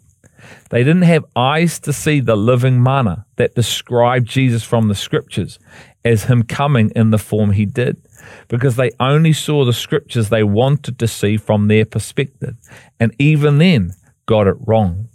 They 0.71 0.83
didn't 0.83 1.03
have 1.03 1.25
eyes 1.35 1.79
to 1.81 1.93
see 1.93 2.21
the 2.21 2.37
living 2.37 2.83
manna 2.83 3.27
that 3.37 3.55
described 3.55 4.29
Jesus 4.29 4.63
from 4.63 4.89
the 4.89 4.95
scriptures 4.95 5.59
as 6.07 6.25
him 6.25 6.45
coming 6.45 6.93
in 6.95 7.11
the 7.11 7.19
form 7.19 7.51
he 7.51 7.67
did 7.67 8.01
because 8.47 8.77
they 8.77 8.93
only 9.01 9.33
saw 9.33 9.65
the 9.65 9.73
scriptures 9.73 10.29
they 10.29 10.45
wanted 10.45 11.01
to 11.01 11.09
see 11.09 11.37
from 11.37 11.67
their 11.67 11.85
perspective, 11.85 12.55
and 13.01 13.13
even 13.19 13.59
then 13.59 13.93
got 14.25 14.47
it 14.47 14.57
wrong. 14.61 15.09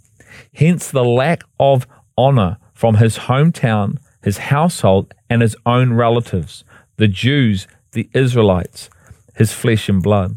Hence 0.52 0.90
the 0.90 1.04
lack 1.04 1.44
of 1.58 1.86
honor 2.18 2.58
from 2.74 2.96
his 2.96 3.20
hometown, 3.20 3.96
his 4.22 4.36
household, 4.36 5.14
and 5.30 5.40
his 5.40 5.56
own 5.64 5.94
relatives, 5.94 6.62
the 6.98 7.08
Jews, 7.08 7.66
the 7.92 8.10
Israelites, 8.12 8.90
his 9.34 9.50
flesh 9.50 9.88
and 9.88 10.02
blood. 10.02 10.36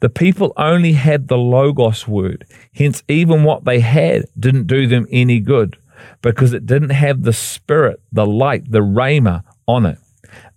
The 0.00 0.10
people 0.10 0.52
only 0.58 0.92
had 0.92 1.28
the 1.28 1.38
Logos 1.38 2.06
word, 2.06 2.44
hence, 2.74 3.02
even 3.08 3.44
what 3.44 3.64
they 3.64 3.80
had 3.80 4.26
didn't 4.38 4.66
do 4.66 4.86
them 4.86 5.06
any 5.10 5.40
good 5.40 5.78
because 6.22 6.52
it 6.52 6.66
didn't 6.66 6.90
have 6.90 7.22
the 7.22 7.32
Spirit, 7.32 8.00
the 8.12 8.26
light, 8.26 8.70
the 8.70 8.80
Rhema 8.80 9.42
on 9.70 9.86
it. 9.86 9.98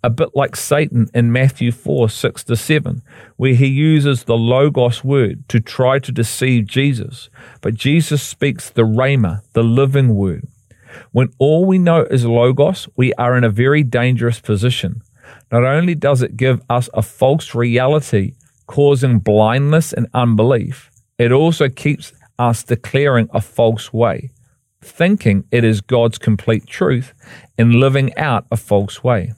a 0.04 0.10
bit 0.10 0.30
like 0.36 0.56
Satan 0.56 1.08
in 1.14 1.32
Matthew 1.32 1.72
4 1.72 2.10
6 2.10 2.44
to 2.46 2.56
7, 2.56 3.02
where 3.38 3.54
he 3.54 3.68
uses 3.68 4.24
the 4.24 4.38
Logos 4.38 5.04
word 5.04 5.48
to 5.48 5.60
try 5.60 6.00
to 6.00 6.12
deceive 6.12 6.66
Jesus. 6.66 7.30
But 7.62 7.76
Jesus 7.76 8.22
speaks 8.22 8.70
the 8.70 8.84
Rhema, 8.84 9.42
the 9.54 9.64
living 9.64 10.16
word. 10.16 10.48
When 11.12 11.30
all 11.40 11.66
we 11.66 11.78
know 11.78 12.02
is 12.04 12.26
Logos, 12.26 12.90
we 12.96 13.14
are 13.14 13.38
in 13.38 13.44
a 13.44 13.50
very 13.50 13.84
dangerous 13.84 14.40
position. 14.40 15.02
Not 15.52 15.64
only 15.64 15.96
does 15.96 16.22
it 16.22 16.38
give 16.38 16.62
us 16.70 16.90
a 16.94 17.02
false 17.02 17.56
reality, 17.56 18.34
causing 18.68 19.20
blindness 19.20 19.94
and 19.94 20.08
unbelief, 20.14 20.92
it 21.18 21.32
also 21.32 21.70
keeps 21.70 22.12
us 22.38 22.64
declaring 22.64 23.30
a 23.32 23.42
false 23.42 23.94
way, 23.94 24.32
thinking 24.84 25.46
it 25.52 25.64
is 25.64 25.82
God's 25.82 26.18
complete 26.18 26.68
truth 26.68 27.14
and 27.58 27.76
living 27.76 28.16
out 28.18 28.46
a 28.52 28.58
false 28.58 29.04
way. 29.04 29.34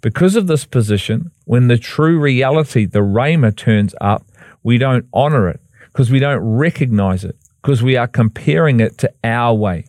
Because 0.00 0.36
of 0.36 0.46
this 0.46 0.64
position, 0.64 1.30
when 1.44 1.68
the 1.68 1.78
true 1.78 2.18
reality, 2.18 2.84
the 2.84 3.00
Rhema, 3.00 3.56
turns 3.56 3.94
up, 4.00 4.24
we 4.62 4.78
don't 4.78 5.06
honor 5.12 5.48
it 5.48 5.60
because 5.86 6.10
we 6.10 6.18
don't 6.18 6.40
recognize 6.40 7.24
it 7.24 7.36
because 7.60 7.82
we 7.82 7.96
are 7.96 8.08
comparing 8.08 8.80
it 8.80 8.98
to 8.98 9.12
our 9.24 9.54
way. 9.54 9.86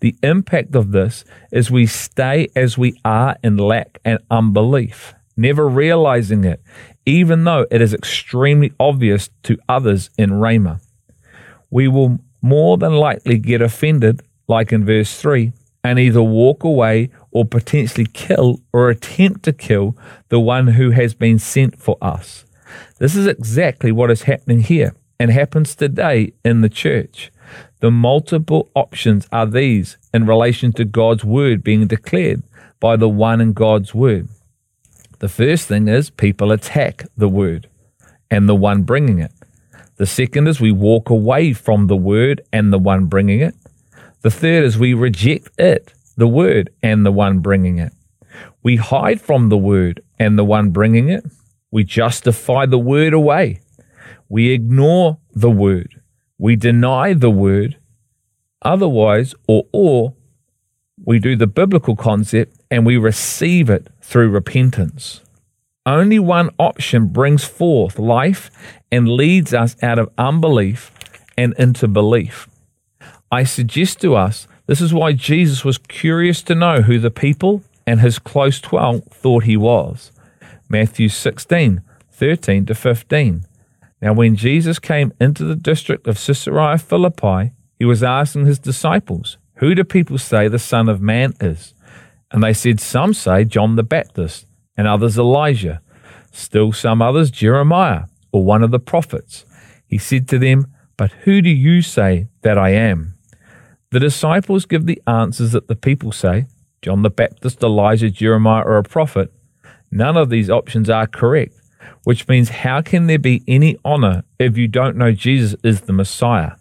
The 0.00 0.16
impact 0.22 0.74
of 0.74 0.92
this 0.92 1.24
is 1.50 1.70
we 1.70 1.86
stay 1.86 2.48
as 2.54 2.78
we 2.78 3.00
are 3.04 3.36
in 3.42 3.56
lack 3.56 3.98
and 4.04 4.18
unbelief, 4.30 5.14
never 5.36 5.68
realizing 5.68 6.44
it, 6.44 6.60
even 7.06 7.44
though 7.44 7.66
it 7.70 7.80
is 7.80 7.94
extremely 7.94 8.72
obvious 8.78 9.30
to 9.44 9.58
others 9.68 10.10
in 10.16 10.30
Rhema. 10.30 10.80
We 11.70 11.88
will 11.88 12.18
more 12.44 12.76
than 12.76 12.92
likely 12.92 13.38
get 13.38 13.62
offended, 13.62 14.20
like 14.46 14.70
in 14.70 14.84
verse 14.84 15.18
3, 15.18 15.50
and 15.82 15.98
either 15.98 16.22
walk 16.22 16.62
away 16.62 17.08
or 17.30 17.46
potentially 17.46 18.06
kill 18.12 18.60
or 18.70 18.90
attempt 18.90 19.42
to 19.44 19.52
kill 19.52 19.96
the 20.28 20.38
one 20.38 20.66
who 20.66 20.90
has 20.90 21.14
been 21.14 21.38
sent 21.38 21.80
for 21.80 21.96
us. 22.02 22.44
This 22.98 23.16
is 23.16 23.26
exactly 23.26 23.90
what 23.90 24.10
is 24.10 24.24
happening 24.24 24.60
here 24.60 24.94
and 25.18 25.30
happens 25.30 25.74
today 25.74 26.34
in 26.44 26.60
the 26.60 26.68
church. 26.68 27.32
The 27.80 27.90
multiple 27.90 28.70
options 28.74 29.26
are 29.32 29.46
these 29.46 29.96
in 30.12 30.26
relation 30.26 30.70
to 30.74 30.84
God's 30.84 31.24
word 31.24 31.64
being 31.64 31.86
declared 31.86 32.42
by 32.78 32.96
the 32.96 33.08
one 33.08 33.40
in 33.40 33.54
God's 33.54 33.94
word. 33.94 34.28
The 35.20 35.30
first 35.30 35.66
thing 35.66 35.88
is 35.88 36.10
people 36.10 36.52
attack 36.52 37.06
the 37.16 37.28
word 37.28 37.70
and 38.30 38.46
the 38.46 38.54
one 38.54 38.82
bringing 38.82 39.18
it. 39.18 39.32
The 39.96 40.06
second 40.06 40.48
is 40.48 40.60
we 40.60 40.72
walk 40.72 41.10
away 41.10 41.52
from 41.52 41.86
the 41.86 41.96
word 41.96 42.42
and 42.52 42.72
the 42.72 42.78
one 42.78 43.06
bringing 43.06 43.40
it. 43.40 43.54
The 44.22 44.30
third 44.30 44.64
is 44.64 44.78
we 44.78 44.94
reject 44.94 45.50
it, 45.58 45.92
the 46.16 46.28
word, 46.28 46.70
and 46.82 47.04
the 47.04 47.12
one 47.12 47.38
bringing 47.38 47.78
it. 47.78 47.92
We 48.62 48.76
hide 48.76 49.20
from 49.20 49.48
the 49.48 49.58
word 49.58 50.02
and 50.18 50.38
the 50.38 50.44
one 50.44 50.70
bringing 50.70 51.08
it. 51.08 51.24
We 51.70 51.84
justify 51.84 52.66
the 52.66 52.78
word 52.78 53.12
away. 53.12 53.60
We 54.28 54.50
ignore 54.50 55.18
the 55.32 55.50
word 55.50 56.00
we 56.38 56.56
deny 56.56 57.14
the 57.14 57.30
word. 57.30 57.78
Otherwise, 58.62 59.34
or 59.46 59.64
or 59.72 60.14
we 61.04 61.18
do 61.18 61.36
the 61.36 61.46
biblical 61.46 61.96
concept 61.96 62.56
and 62.70 62.86
we 62.86 62.96
receive 62.96 63.68
it 63.68 63.88
through 64.00 64.30
repentance. 64.30 65.20
Only 65.86 66.18
one 66.18 66.50
option 66.58 67.08
brings 67.08 67.44
forth 67.44 67.98
life 67.98 68.50
and 68.90 69.08
leads 69.08 69.52
us 69.52 69.76
out 69.82 69.98
of 69.98 70.10
unbelief 70.16 70.90
and 71.36 71.54
into 71.58 71.88
belief. 71.88 72.48
I 73.30 73.44
suggest 73.44 74.00
to 74.00 74.14
us 74.14 74.48
this 74.66 74.80
is 74.80 74.94
why 74.94 75.12
Jesus 75.12 75.64
was 75.64 75.76
curious 75.76 76.42
to 76.44 76.54
know 76.54 76.82
who 76.82 76.98
the 76.98 77.10
people 77.10 77.62
and 77.86 78.00
his 78.00 78.18
close 78.18 78.60
12 78.60 79.04
thought 79.10 79.44
he 79.44 79.58
was. 79.58 80.10
Matthew 80.70 81.10
16, 81.10 81.82
13 82.10 82.66
to 82.66 82.74
15. 82.74 83.44
Now, 84.00 84.12
when 84.14 84.36
Jesus 84.36 84.78
came 84.78 85.12
into 85.20 85.44
the 85.44 85.54
district 85.54 86.06
of 86.06 86.16
Caesarea 86.16 86.78
Philippi, 86.78 87.52
he 87.78 87.84
was 87.84 88.02
asking 88.02 88.46
his 88.46 88.58
disciples, 88.58 89.36
Who 89.56 89.74
do 89.74 89.84
people 89.84 90.16
say 90.16 90.48
the 90.48 90.58
Son 90.58 90.88
of 90.88 91.00
Man 91.00 91.34
is? 91.40 91.74
And 92.30 92.42
they 92.42 92.54
said, 92.54 92.80
Some 92.80 93.12
say 93.12 93.44
John 93.44 93.76
the 93.76 93.82
Baptist, 93.82 94.46
and 94.76 94.86
others 94.86 95.18
Elijah, 95.18 95.80
still 96.32 96.72
some 96.72 97.00
others 97.02 97.30
Jeremiah, 97.30 98.04
or 98.32 98.44
one 98.44 98.62
of 98.62 98.70
the 98.70 98.78
prophets. 98.78 99.44
He 99.86 99.98
said 99.98 100.28
to 100.28 100.38
them, 100.38 100.66
But 100.96 101.12
who 101.22 101.40
do 101.40 101.50
you 101.50 101.82
say 101.82 102.28
that 102.42 102.58
I 102.58 102.70
am? 102.70 103.14
The 103.90 104.00
disciples 104.00 104.66
give 104.66 104.86
the 104.86 105.00
answers 105.06 105.52
that 105.52 105.68
the 105.68 105.76
people 105.76 106.12
say 106.12 106.46
John 106.82 107.02
the 107.02 107.10
Baptist, 107.10 107.62
Elijah, 107.62 108.10
Jeremiah, 108.10 108.64
or 108.64 108.76
a 108.76 108.82
prophet. 108.82 109.32
None 109.90 110.16
of 110.16 110.28
these 110.28 110.50
options 110.50 110.90
are 110.90 111.06
correct 111.06 111.54
which 112.04 112.28
means 112.28 112.50
how 112.50 112.82
can 112.82 113.06
there 113.06 113.18
be 113.18 113.42
any 113.48 113.76
honor 113.84 114.24
if 114.38 114.56
you 114.56 114.68
don't 114.68 114.96
know 114.96 115.12
Jesus 115.12 115.58
is 115.64 115.82
the 115.82 115.92
Messiah? 115.92 116.52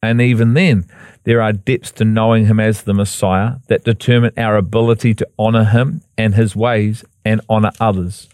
And 0.00 0.20
even 0.20 0.54
then, 0.54 0.86
there 1.24 1.42
are 1.42 1.52
depths 1.52 1.92
to 1.92 2.04
knowing 2.04 2.46
him 2.46 2.58
as 2.58 2.82
the 2.82 2.94
Messiah 2.94 3.56
that 3.68 3.84
determine 3.84 4.32
our 4.36 4.56
ability 4.56 5.14
to 5.14 5.28
honor 5.38 5.64
him 5.64 6.02
and 6.18 6.34
his 6.34 6.56
ways 6.56 7.04
and 7.24 7.40
honor 7.48 7.72
others. 7.80 8.28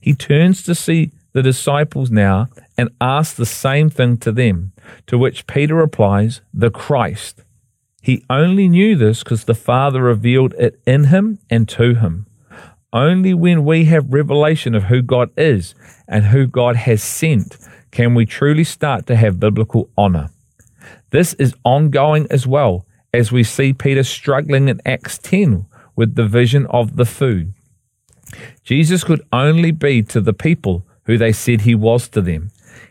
He 0.00 0.14
turns 0.14 0.62
to 0.64 0.74
see 0.74 1.12
the 1.32 1.42
disciples 1.42 2.10
now 2.10 2.48
and 2.76 2.90
asks 3.00 3.36
the 3.36 3.46
same 3.46 3.90
thing 3.90 4.16
to 4.18 4.32
them, 4.32 4.72
to 5.06 5.18
which 5.18 5.46
Peter 5.46 5.74
replies, 5.74 6.40
The 6.52 6.70
Christ. 6.70 7.42
He 8.02 8.24
only 8.30 8.68
knew 8.68 8.96
this 8.96 9.22
because 9.22 9.44
the 9.44 9.54
Father 9.54 10.02
revealed 10.02 10.54
it 10.54 10.80
in 10.86 11.04
him 11.04 11.38
and 11.50 11.68
to 11.70 11.94
him. 11.94 12.26
Only 12.92 13.34
when 13.34 13.64
we 13.64 13.84
have 13.84 14.12
revelation 14.12 14.74
of 14.74 14.84
who 14.84 15.02
God 15.02 15.30
is 15.36 15.74
and 16.06 16.26
who 16.26 16.46
God 16.46 16.76
has 16.76 17.02
sent 17.02 17.58
can 17.90 18.14
we 18.14 18.24
truly 18.24 18.64
start 18.64 19.06
to 19.06 19.16
have 19.16 19.40
biblical 19.40 19.90
honor. 19.96 20.30
This 21.10 21.34
is 21.34 21.54
ongoing 21.64 22.26
as 22.30 22.46
well 22.46 22.86
as 23.12 23.32
we 23.32 23.44
see 23.44 23.72
Peter 23.72 24.04
struggling 24.04 24.68
in 24.68 24.80
Acts 24.86 25.18
10 25.18 25.66
with 25.96 26.14
the 26.14 26.26
vision 26.26 26.66
of 26.66 26.96
the 26.96 27.04
food. 27.04 27.52
Jesus 28.64 29.04
could 29.04 29.22
only 29.32 29.70
be 29.70 30.02
to 30.04 30.20
the 30.20 30.32
people 30.32 30.86
who 31.04 31.16
they 31.16 31.32
said 31.32 31.62
he 31.62 31.74
was 31.74 32.08
to 32.08 32.20
them. 32.20 32.50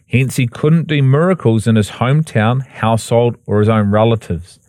Hence, 0.09 0.37
he 0.37 0.47
couldn't 0.47 0.87
do 0.87 1.03
miracles 1.03 1.67
in 1.67 1.75
his 1.75 1.91
hometown, 1.91 2.65
household, 2.65 3.37
or 3.45 3.59
his 3.59 3.69
own 3.69 3.91
relatives. 3.91 4.59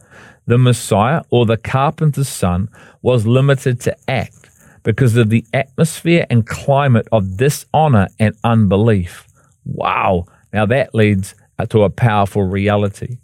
The 0.47 0.59
Messiah, 0.59 1.23
or 1.31 1.47
the 1.47 1.57
carpenter's 1.57 2.29
son, 2.29 2.69
was 3.03 3.27
limited 3.27 3.81
to 3.83 3.97
act 4.09 4.51
because 4.83 5.17
of 5.17 5.31
the 5.31 5.45
atmosphere 5.53 6.27
and 6.29 6.47
climate 6.47 7.07
of 7.13 7.37
dishonor 7.37 8.09
and 8.19 8.35
unbelief. 8.43 9.27
Wow. 9.65 10.27
Now 10.53 10.67
that 10.67 10.95
leads 10.95 11.35
to 11.69 11.83
a 11.83 11.91
powerful 11.91 12.43
reality. 12.43 13.19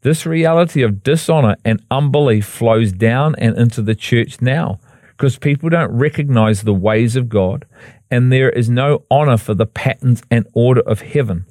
This 0.00 0.24
reality 0.24 0.82
of 0.82 1.02
dishonor 1.02 1.56
and 1.64 1.82
unbelief 1.90 2.46
flows 2.46 2.92
down 2.92 3.34
and 3.36 3.56
into 3.58 3.82
the 3.82 3.94
church 3.94 4.40
now 4.40 4.80
because 5.18 5.36
people 5.36 5.68
don't 5.68 5.90
recognize 5.90 6.62
the 6.62 6.72
ways 6.72 7.16
of 7.16 7.28
God 7.28 7.66
and 8.08 8.30
there 8.30 8.50
is 8.50 8.70
no 8.70 9.02
honor 9.10 9.36
for 9.36 9.52
the 9.52 9.66
patterns 9.66 10.22
and 10.30 10.46
order 10.54 10.80
of 10.82 11.00
heaven. 11.00 11.44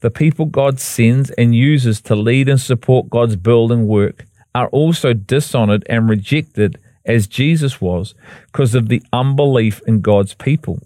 The 0.00 0.10
people 0.10 0.46
God 0.46 0.80
sends 0.80 1.30
and 1.30 1.54
uses 1.54 2.00
to 2.02 2.16
lead 2.16 2.48
and 2.48 2.60
support 2.60 3.08
God's 3.08 3.36
building 3.36 3.86
work 3.86 4.26
are 4.56 4.66
also 4.68 5.12
dishonored 5.12 5.86
and 5.88 6.08
rejected 6.08 6.80
as 7.04 7.28
Jesus 7.28 7.80
was 7.80 8.16
because 8.46 8.74
of 8.74 8.88
the 8.88 9.02
unbelief 9.12 9.80
in 9.86 10.00
God's 10.00 10.34
people. 10.34 10.80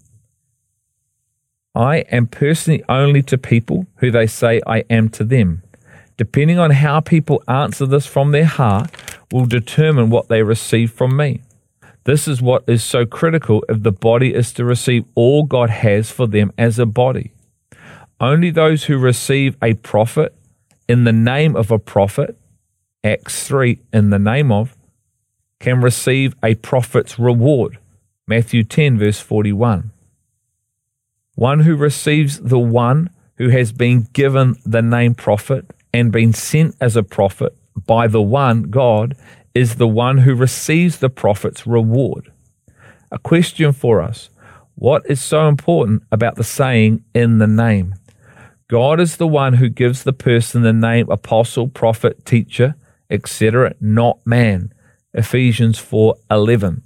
I 1.73 1.99
am 2.11 2.27
personally 2.27 2.83
only 2.87 3.23
to 3.23 3.37
people 3.37 3.87
who 3.95 4.11
they 4.11 4.27
say 4.27 4.61
I 4.67 4.83
am 4.91 5.09
to 5.09 5.23
them. 5.23 5.63
Depending 6.17 6.59
on 6.59 6.69
how 6.69 6.99
people 6.99 7.41
answer 7.47 7.87
this 7.87 8.05
from 8.05 8.31
their 8.31 8.45
heart, 8.45 8.91
will 9.31 9.45
determine 9.45 10.11
what 10.11 10.27
they 10.27 10.43
receive 10.43 10.91
from 10.91 11.17
me. 11.17 11.41
This 12.03 12.27
is 12.27 12.41
what 12.41 12.63
is 12.67 12.83
so 12.83 13.05
critical 13.05 13.63
if 13.69 13.83
the 13.83 13.91
body 13.91 14.33
is 14.33 14.51
to 14.53 14.65
receive 14.65 15.05
all 15.13 15.43
God 15.43 15.69
has 15.69 16.09
for 16.09 16.27
them 16.27 16.51
as 16.57 16.79
a 16.79 16.85
body. 16.85 17.31
Only 18.19 18.49
those 18.49 18.85
who 18.85 18.97
receive 18.97 19.55
a 19.61 19.75
prophet 19.75 20.33
in 20.87 21.03
the 21.03 21.13
name 21.13 21.55
of 21.55 21.71
a 21.71 21.79
prophet, 21.79 22.37
Acts 23.03 23.47
3 23.47 23.79
in 23.93 24.09
the 24.09 24.19
name 24.19 24.51
of, 24.51 24.75
can 25.59 25.81
receive 25.81 26.35
a 26.43 26.55
prophet's 26.55 27.19
reward. 27.19 27.77
Matthew 28.27 28.63
10, 28.63 28.97
verse 28.97 29.19
41. 29.19 29.91
One 31.35 31.59
who 31.61 31.75
receives 31.75 32.39
the 32.39 32.59
one 32.59 33.09
who 33.37 33.49
has 33.49 33.71
been 33.71 34.07
given 34.13 34.55
the 34.65 34.81
name 34.81 35.15
prophet 35.15 35.65
and 35.93 36.11
been 36.11 36.33
sent 36.33 36.75
as 36.81 36.95
a 36.95 37.03
prophet 37.03 37.55
by 37.75 38.07
the 38.07 38.21
one, 38.21 38.63
God, 38.63 39.15
is 39.53 39.75
the 39.75 39.87
one 39.87 40.19
who 40.19 40.35
receives 40.35 40.99
the 40.99 41.09
prophet's 41.09 41.67
reward. 41.67 42.31
A 43.11 43.19
question 43.19 43.73
for 43.73 44.01
us 44.01 44.29
What 44.75 45.03
is 45.05 45.21
so 45.21 45.47
important 45.47 46.03
about 46.11 46.35
the 46.35 46.43
saying 46.43 47.03
in 47.13 47.39
the 47.39 47.47
name? 47.47 47.95
God 48.67 49.01
is 49.01 49.17
the 49.17 49.27
one 49.27 49.53
who 49.53 49.67
gives 49.67 50.03
the 50.03 50.13
person 50.13 50.61
the 50.61 50.71
name 50.71 51.09
apostle, 51.09 51.67
prophet, 51.67 52.25
teacher, 52.25 52.75
etc., 53.09 53.75
not 53.81 54.19
man. 54.25 54.73
Ephesians 55.13 55.77
4:11. 55.77 56.81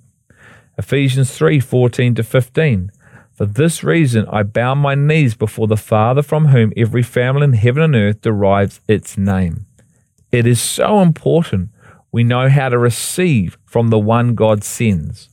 Ephesians 0.77 1.31
3 1.31 1.59
14 1.59 2.15
to 2.15 2.23
15. 2.23 2.91
For 3.33 3.45
this 3.45 3.83
reason, 3.83 4.25
I 4.31 4.43
bow 4.43 4.75
my 4.75 4.95
knees 4.95 5.35
before 5.35 5.67
the 5.67 5.77
Father 5.77 6.21
from 6.21 6.47
whom 6.47 6.73
every 6.75 7.03
family 7.03 7.43
in 7.43 7.53
heaven 7.53 7.83
and 7.83 7.95
earth 7.95 8.21
derives 8.21 8.79
its 8.87 9.17
name. 9.17 9.65
It 10.31 10.47
is 10.47 10.59
so 10.59 11.01
important 11.01 11.69
we 12.15 12.23
know 12.23 12.47
how 12.47 12.69
to 12.69 12.77
receive 12.77 13.57
from 13.65 13.89
the 13.89 13.99
one 13.99 14.35
God 14.35 14.63
sends. 14.63 15.27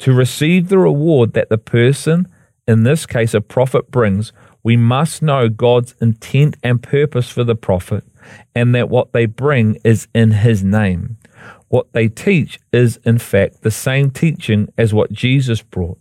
To 0.00 0.12
receive 0.12 0.68
the 0.68 0.76
reward 0.76 1.32
that 1.32 1.48
the 1.48 1.56
person, 1.56 2.28
in 2.66 2.82
this 2.82 3.06
case 3.06 3.32
a 3.32 3.40
prophet, 3.40 3.90
brings, 3.90 4.30
we 4.62 4.76
must 4.76 5.22
know 5.22 5.48
God's 5.48 5.94
intent 5.98 6.58
and 6.62 6.82
purpose 6.82 7.30
for 7.30 7.42
the 7.42 7.54
prophet 7.54 8.04
and 8.54 8.74
that 8.74 8.90
what 8.90 9.14
they 9.14 9.24
bring 9.24 9.78
is 9.82 10.08
in 10.14 10.32
his 10.32 10.62
name. 10.62 11.16
What 11.68 11.90
they 11.94 12.08
teach 12.08 12.60
is, 12.70 12.98
in 13.06 13.16
fact, 13.16 13.62
the 13.62 13.70
same 13.70 14.10
teaching 14.10 14.68
as 14.76 14.92
what 14.92 15.10
Jesus 15.10 15.62
brought. 15.62 15.98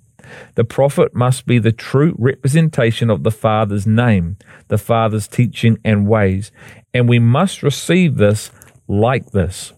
The 0.55 0.65
prophet 0.65 1.15
must 1.15 1.45
be 1.45 1.59
the 1.59 1.71
true 1.71 2.13
representation 2.19 3.09
of 3.09 3.23
the 3.23 3.31
Father's 3.31 3.87
name, 3.87 4.35
the 4.67 4.77
Father's 4.77 5.29
teaching 5.29 5.77
and 5.85 6.09
ways, 6.09 6.51
and 6.93 7.07
we 7.07 7.19
must 7.19 7.63
receive 7.63 8.17
this 8.17 8.51
like 8.89 9.31
this. 9.31 9.71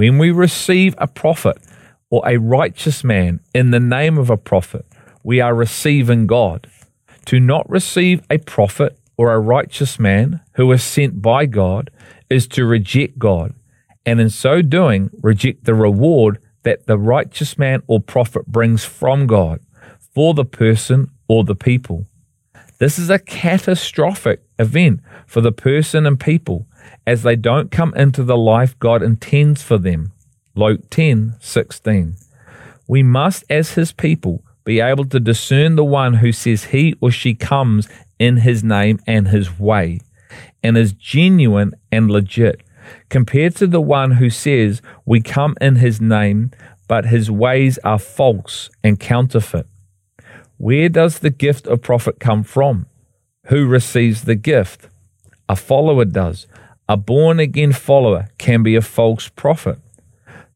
When 0.00 0.16
we 0.16 0.30
receive 0.30 0.94
a 0.96 1.06
prophet 1.06 1.58
or 2.08 2.22
a 2.26 2.38
righteous 2.38 3.04
man 3.04 3.40
in 3.54 3.70
the 3.70 3.78
name 3.78 4.16
of 4.16 4.30
a 4.30 4.38
prophet, 4.38 4.86
we 5.22 5.42
are 5.42 5.54
receiving 5.54 6.26
God. 6.26 6.66
To 7.26 7.38
not 7.38 7.68
receive 7.68 8.22
a 8.30 8.38
prophet 8.38 8.98
or 9.18 9.30
a 9.30 9.38
righteous 9.38 9.98
man 9.98 10.40
who 10.54 10.72
is 10.72 10.82
sent 10.82 11.20
by 11.20 11.44
God 11.44 11.90
is 12.30 12.48
to 12.48 12.64
reject 12.64 13.18
God, 13.18 13.52
and 14.06 14.22
in 14.22 14.30
so 14.30 14.62
doing, 14.62 15.10
reject 15.22 15.64
the 15.64 15.74
reward 15.74 16.38
that 16.62 16.86
the 16.86 16.96
righteous 16.96 17.58
man 17.58 17.82
or 17.86 18.00
prophet 18.00 18.46
brings 18.46 18.86
from 18.86 19.26
God 19.26 19.60
for 20.14 20.32
the 20.32 20.46
person 20.46 21.10
or 21.28 21.44
the 21.44 21.54
people. 21.54 22.06
This 22.78 22.98
is 22.98 23.10
a 23.10 23.18
catastrophic 23.18 24.40
event 24.58 25.00
for 25.26 25.42
the 25.42 25.52
person 25.52 26.06
and 26.06 26.18
people 26.18 26.66
as 27.06 27.22
they 27.22 27.36
don't 27.36 27.70
come 27.70 27.94
into 27.94 28.22
the 28.22 28.36
life 28.36 28.78
God 28.78 29.02
intends 29.02 29.62
for 29.62 29.78
them. 29.78 30.12
Luke 30.54 30.90
10 30.90 31.36
16. 31.40 32.16
We 32.86 33.02
must, 33.02 33.44
as 33.48 33.74
his 33.74 33.92
people, 33.92 34.42
be 34.64 34.80
able 34.80 35.04
to 35.06 35.20
discern 35.20 35.76
the 35.76 35.84
one 35.84 36.14
who 36.14 36.32
says 36.32 36.64
he 36.64 36.94
or 37.00 37.10
she 37.10 37.34
comes 37.34 37.88
in 38.18 38.38
his 38.38 38.62
name 38.62 39.00
and 39.06 39.28
his 39.28 39.58
way 39.58 40.00
and 40.62 40.76
is 40.76 40.92
genuine 40.92 41.74
and 41.90 42.10
legit, 42.10 42.60
compared 43.08 43.56
to 43.56 43.66
the 43.66 43.80
one 43.80 44.12
who 44.12 44.30
says, 44.30 44.82
We 45.04 45.20
come 45.20 45.56
in 45.60 45.76
his 45.76 46.00
name, 46.00 46.50
but 46.88 47.06
his 47.06 47.30
ways 47.30 47.78
are 47.84 47.98
false 47.98 48.70
and 48.82 48.98
counterfeit. 48.98 49.66
Where 50.58 50.88
does 50.88 51.20
the 51.20 51.30
gift 51.30 51.66
of 51.66 51.82
prophet 51.82 52.20
come 52.20 52.42
from? 52.42 52.86
Who 53.46 53.66
receives 53.66 54.24
the 54.24 54.34
gift? 54.34 54.88
A 55.48 55.56
follower 55.56 56.04
does. 56.04 56.46
A 56.90 56.96
born 56.96 57.38
again 57.38 57.72
follower 57.72 58.30
can 58.36 58.64
be 58.64 58.74
a 58.74 58.82
false 58.82 59.28
prophet. 59.28 59.78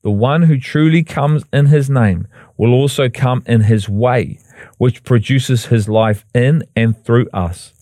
The 0.02 0.10
one 0.10 0.42
who 0.42 0.58
truly 0.58 1.04
comes 1.04 1.44
in 1.52 1.66
his 1.66 1.88
name 1.88 2.26
will 2.56 2.72
also 2.72 3.08
come 3.08 3.44
in 3.46 3.60
his 3.60 3.88
way, 3.88 4.40
which 4.76 5.04
produces 5.04 5.66
his 5.66 5.88
life 5.88 6.24
in 6.34 6.64
and 6.74 7.00
through 7.04 7.28
us. 7.32 7.72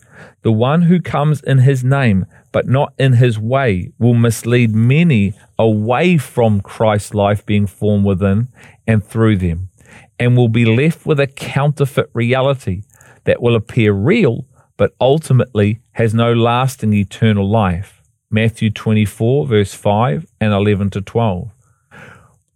The 0.43 0.53
one 0.53 0.83
who 0.83 1.01
comes 1.01 1.41
in 1.41 1.61
his 1.61 1.83
name, 1.83 2.27
but 2.53 2.69
not 2.69 2.93
in 2.99 3.15
his 3.15 3.39
way, 3.39 3.91
will 3.99 4.13
mislead 4.13 4.75
many 4.75 5.33
away 5.59 6.19
from 6.19 6.61
Christ's 6.61 7.15
life 7.15 7.47
being 7.47 7.67
formed 7.67 8.05
within 8.05 8.49
and 8.87 9.03
through 9.03 9.39
them 9.39 9.71
and 10.19 10.37
will 10.37 10.51
be 10.51 10.67
left 10.67 11.07
with 11.07 11.19
a 11.19 11.27
counterfeit 11.27 12.11
reality 12.13 12.83
that 13.25 13.41
will 13.41 13.57
appear 13.57 13.95
real 13.95 14.45
but 14.77 14.95
ultimately 15.01 15.81
has 15.93 16.13
no 16.13 16.35
lasting 16.35 16.93
eternal 16.93 17.49
life. 17.49 18.02
Matthew 18.35 18.71
24, 18.71 19.47
verse 19.47 19.75
5 19.75 20.27
and 20.41 20.55
11 20.55 20.89
to 20.91 21.03
12. 21.03 21.51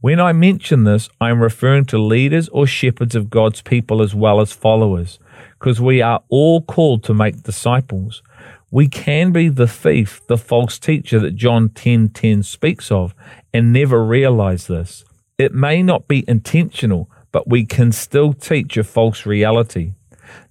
When 0.01 0.19
I 0.19 0.33
mention 0.33 0.85
this, 0.85 1.11
I 1.21 1.29
am 1.29 1.43
referring 1.43 1.85
to 1.87 1.99
leaders 1.99 2.49
or 2.49 2.67
shepherds 2.67 3.15
of 3.15 3.29
God's 3.29 3.61
people 3.61 4.01
as 4.01 4.15
well 4.15 4.41
as 4.41 4.53
followers, 4.53 5.19
because 5.59 5.79
we 5.79 6.01
are 6.01 6.23
all 6.31 6.62
called 6.62 7.05
to 7.05 7.12
make 7.15 7.43
disciples. 7.43 8.23
We 8.71 8.89
can 8.89 9.33
be 9.33 9.51
the 9.51 9.67
thief, 9.67 10.27
the 10.29 10.39
false 10.39 10.79
teacher 10.79 11.21
that 11.21 11.37
John 11.37 11.69
10:10 11.69 11.75
10, 11.75 12.09
10 12.09 12.43
speaks 12.43 12.91
of, 12.91 13.15
and 13.53 13.71
never 13.71 14.03
realize 14.03 14.69
this. 14.69 15.05
It 15.37 15.53
may 15.53 15.83
not 15.83 16.09
be 16.09 16.25
intentional, 16.27 17.11
but 17.33 17.51
we 17.51 17.67
can 17.67 17.93
still 17.93 18.33
teach 18.33 18.79
a 18.79 18.85
false 18.85 19.27
reality. 19.27 19.93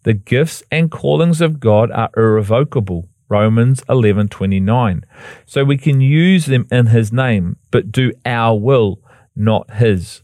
The 0.03 0.13
gifts 0.13 0.61
and 0.71 0.91
callings 0.91 1.41
of 1.41 1.59
God 1.59 1.89
are 1.89 2.11
irrevocable. 2.15 3.09
Romans 3.29 3.83
11:29. 3.89 5.03
So 5.45 5.63
we 5.63 5.77
can 5.77 6.01
use 6.01 6.45
them 6.45 6.67
in 6.71 6.87
his 6.87 7.11
name, 7.11 7.57
but 7.71 7.91
do 7.91 8.11
our 8.25 8.57
will, 8.57 8.99
not 9.35 9.71
his. 9.75 10.21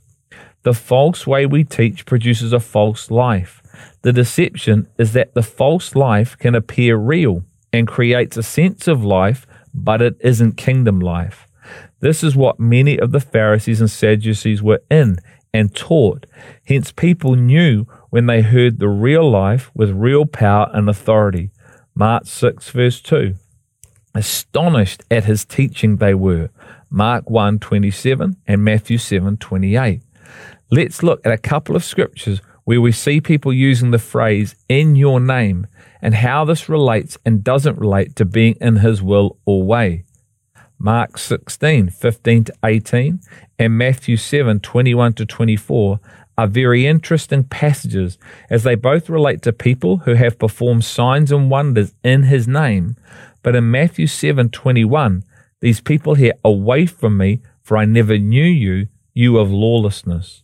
The 0.63 0.73
false 0.73 1.25
way 1.25 1.45
we 1.45 1.63
teach 1.63 2.05
produces 2.05 2.53
a 2.53 2.59
false 2.59 3.09
life. 3.09 3.61
The 4.03 4.13
deception 4.13 4.87
is 4.97 5.13
that 5.13 5.33
the 5.33 5.43
false 5.43 5.95
life 5.95 6.37
can 6.37 6.53
appear 6.53 6.97
real 6.97 7.43
and 7.73 7.87
creates 7.87 8.37
a 8.37 8.43
sense 8.43 8.87
of 8.87 9.03
life, 9.03 9.47
but 9.73 10.01
it 10.01 10.17
isn't 10.19 10.57
kingdom 10.57 10.99
life. 10.99 11.47
This 11.99 12.23
is 12.23 12.35
what 12.35 12.59
many 12.59 12.99
of 12.99 13.11
the 13.11 13.19
Pharisees 13.19 13.79
and 13.79 13.89
Sadducees 13.89 14.61
were 14.61 14.81
in 14.89 15.17
and 15.53 15.75
taught. 15.75 16.25
Hence, 16.65 16.91
people 16.91 17.35
knew 17.35 17.85
when 18.09 18.25
they 18.25 18.41
heard 18.41 18.79
the 18.79 18.89
real 18.89 19.29
life 19.29 19.71
with 19.73 19.91
real 19.91 20.25
power 20.25 20.69
and 20.73 20.89
authority. 20.89 21.51
Mark 21.93 22.25
6, 22.25 22.69
verse 22.69 23.01
2. 23.01 23.35
Astonished 24.13 25.03
at 25.09 25.25
his 25.25 25.45
teaching 25.45 25.97
they 25.97 26.13
were. 26.13 26.49
Mark 26.89 27.29
1, 27.29 27.59
27 27.59 28.37
and 28.47 28.63
Matthew 28.63 28.97
7, 28.97 29.37
28. 29.37 30.01
Let's 30.69 31.03
look 31.03 31.25
at 31.25 31.31
a 31.31 31.37
couple 31.37 31.75
of 31.75 31.83
scriptures 31.83 32.41
where 32.63 32.81
we 32.81 32.91
see 32.91 33.19
people 33.19 33.51
using 33.51 33.91
the 33.91 33.99
phrase 33.99 34.55
in 34.69 34.95
your 34.95 35.19
name 35.19 35.67
and 36.01 36.15
how 36.15 36.45
this 36.45 36.69
relates 36.69 37.17
and 37.25 37.43
doesn't 37.43 37.79
relate 37.79 38.15
to 38.15 38.25
being 38.25 38.55
in 38.61 38.77
his 38.77 39.01
will 39.01 39.37
or 39.45 39.63
way. 39.63 40.03
Mark 40.77 41.17
16, 41.17 41.89
15 41.89 42.43
to 42.45 42.53
18, 42.65 43.19
and 43.59 43.77
Matthew 43.77 44.17
7, 44.17 44.59
21 44.59 45.13
to 45.13 45.25
24 45.25 45.99
are 46.41 46.47
very 46.47 46.87
interesting 46.87 47.43
passages 47.43 48.17
as 48.49 48.63
they 48.63 48.73
both 48.73 49.09
relate 49.09 49.43
to 49.43 49.53
people 49.53 49.97
who 49.97 50.15
have 50.15 50.39
performed 50.39 50.83
signs 50.83 51.31
and 51.31 51.51
wonders 51.51 51.93
in 52.03 52.23
his 52.23 52.47
name. 52.47 52.95
But 53.43 53.55
in 53.55 53.69
Matthew 53.69 54.07
7, 54.07 54.49
21, 54.49 55.23
these 55.59 55.81
people 55.81 56.15
hear, 56.15 56.33
Away 56.43 56.87
from 56.87 57.17
me, 57.17 57.41
for 57.61 57.77
I 57.77 57.85
never 57.85 58.17
knew 58.17 58.43
you, 58.43 58.87
you 59.13 59.37
of 59.37 59.51
lawlessness. 59.51 60.41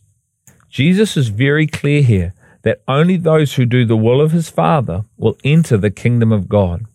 Jesus 0.70 1.16
is 1.16 1.30
very 1.30 1.66
clear 1.66 2.02
here 2.02 2.32
that 2.62 2.82
only 2.86 3.16
those 3.16 3.54
who 3.54 3.66
do 3.66 3.84
the 3.84 3.96
will 3.96 4.20
of 4.20 4.30
his 4.30 4.48
Father 4.48 5.04
will 5.16 5.36
enter 5.42 5.76
the 5.76 5.90
kingdom 5.90 6.30
of 6.30 6.48
God. 6.48 6.86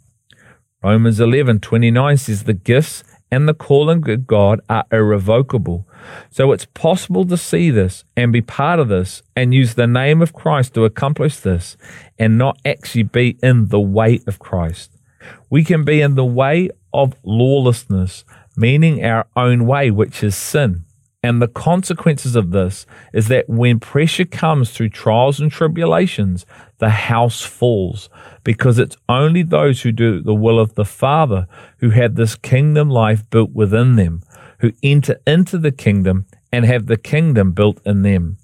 Romans 0.81 1.19
11:29 1.19 2.17
says 2.17 2.43
the 2.43 2.53
gifts 2.53 3.03
and 3.33 3.49
the 3.49 3.53
calling 3.55 4.07
of 4.07 4.27
God 4.27 4.61
are 4.69 4.85
irrevocable. 4.91 5.87
So 6.29 6.51
it's 6.51 6.67
possible 6.67 7.25
to 7.25 7.35
see 7.35 7.71
this 7.71 8.03
and 8.15 8.31
be 8.31 8.43
part 8.43 8.79
of 8.79 8.89
this 8.89 9.23
and 9.35 9.55
use 9.55 9.73
the 9.73 9.87
name 9.87 10.21
of 10.21 10.33
Christ 10.33 10.75
to 10.75 10.85
accomplish 10.85 11.37
this 11.37 11.75
and 12.19 12.37
not 12.37 12.59
actually 12.63 13.03
be 13.03 13.39
in 13.41 13.69
the 13.69 13.79
way 13.79 14.19
of 14.27 14.37
Christ. 14.37 14.91
We 15.49 15.63
can 15.63 15.83
be 15.83 15.99
in 15.99 16.13
the 16.13 16.23
way 16.23 16.69
of 16.93 17.15
lawlessness, 17.23 18.23
meaning 18.55 19.03
our 19.03 19.25
own 19.35 19.65
way, 19.65 19.89
which 19.89 20.23
is 20.23 20.35
sin. 20.35 20.85
And 21.23 21.41
the 21.41 21.47
consequences 21.47 22.35
of 22.35 22.51
this 22.51 22.85
is 23.13 23.29
that 23.29 23.49
when 23.49 23.79
pressure 23.79 24.25
comes 24.25 24.69
through 24.69 24.89
trials 24.89 25.39
and 25.39 25.51
tribulations, 25.51 26.45
the 26.83 26.89
house 26.89 27.39
falls 27.39 28.09
because 28.43 28.77
it's 28.77 28.97
only 29.07 29.41
those 29.41 29.83
who 29.83 29.91
do 29.93 30.19
the 30.19 30.33
will 30.33 30.59
of 30.59 30.75
the 30.75 30.83
Father 30.83 31.47
who 31.77 31.91
have 31.91 32.15
this 32.15 32.35
kingdom 32.35 32.89
life 32.89 33.29
built 33.29 33.51
within 33.53 33.95
them, 33.95 34.21
who 34.59 34.73
enter 34.83 35.17
into 35.25 35.57
the 35.57 35.71
kingdom 35.71 36.25
and 36.51 36.65
have 36.65 36.87
the 36.87 36.97
kingdom 36.97 37.53
built 37.53 37.79
in 37.85 38.01
them. 38.01 38.37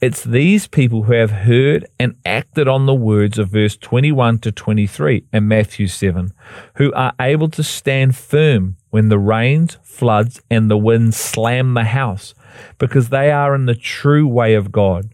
It's 0.00 0.24
these 0.24 0.66
people 0.66 1.02
who 1.02 1.12
have 1.12 1.44
heard 1.44 1.86
and 2.00 2.16
acted 2.24 2.66
on 2.66 2.86
the 2.86 2.94
words 2.94 3.38
of 3.38 3.50
verse 3.50 3.76
21 3.76 4.38
to 4.38 4.52
23 4.52 5.26
in 5.30 5.46
Matthew 5.46 5.86
7, 5.86 6.32
who 6.76 6.94
are 6.94 7.12
able 7.20 7.50
to 7.50 7.62
stand 7.62 8.16
firm 8.16 8.78
when 8.88 9.10
the 9.10 9.18
rains, 9.18 9.76
floods, 9.82 10.40
and 10.50 10.70
the 10.70 10.78
winds 10.78 11.18
slam 11.18 11.74
the 11.74 11.84
house, 11.84 12.34
because 12.78 13.10
they 13.10 13.30
are 13.30 13.54
in 13.54 13.66
the 13.66 13.74
true 13.74 14.26
way 14.26 14.54
of 14.54 14.72
God. 14.72 15.10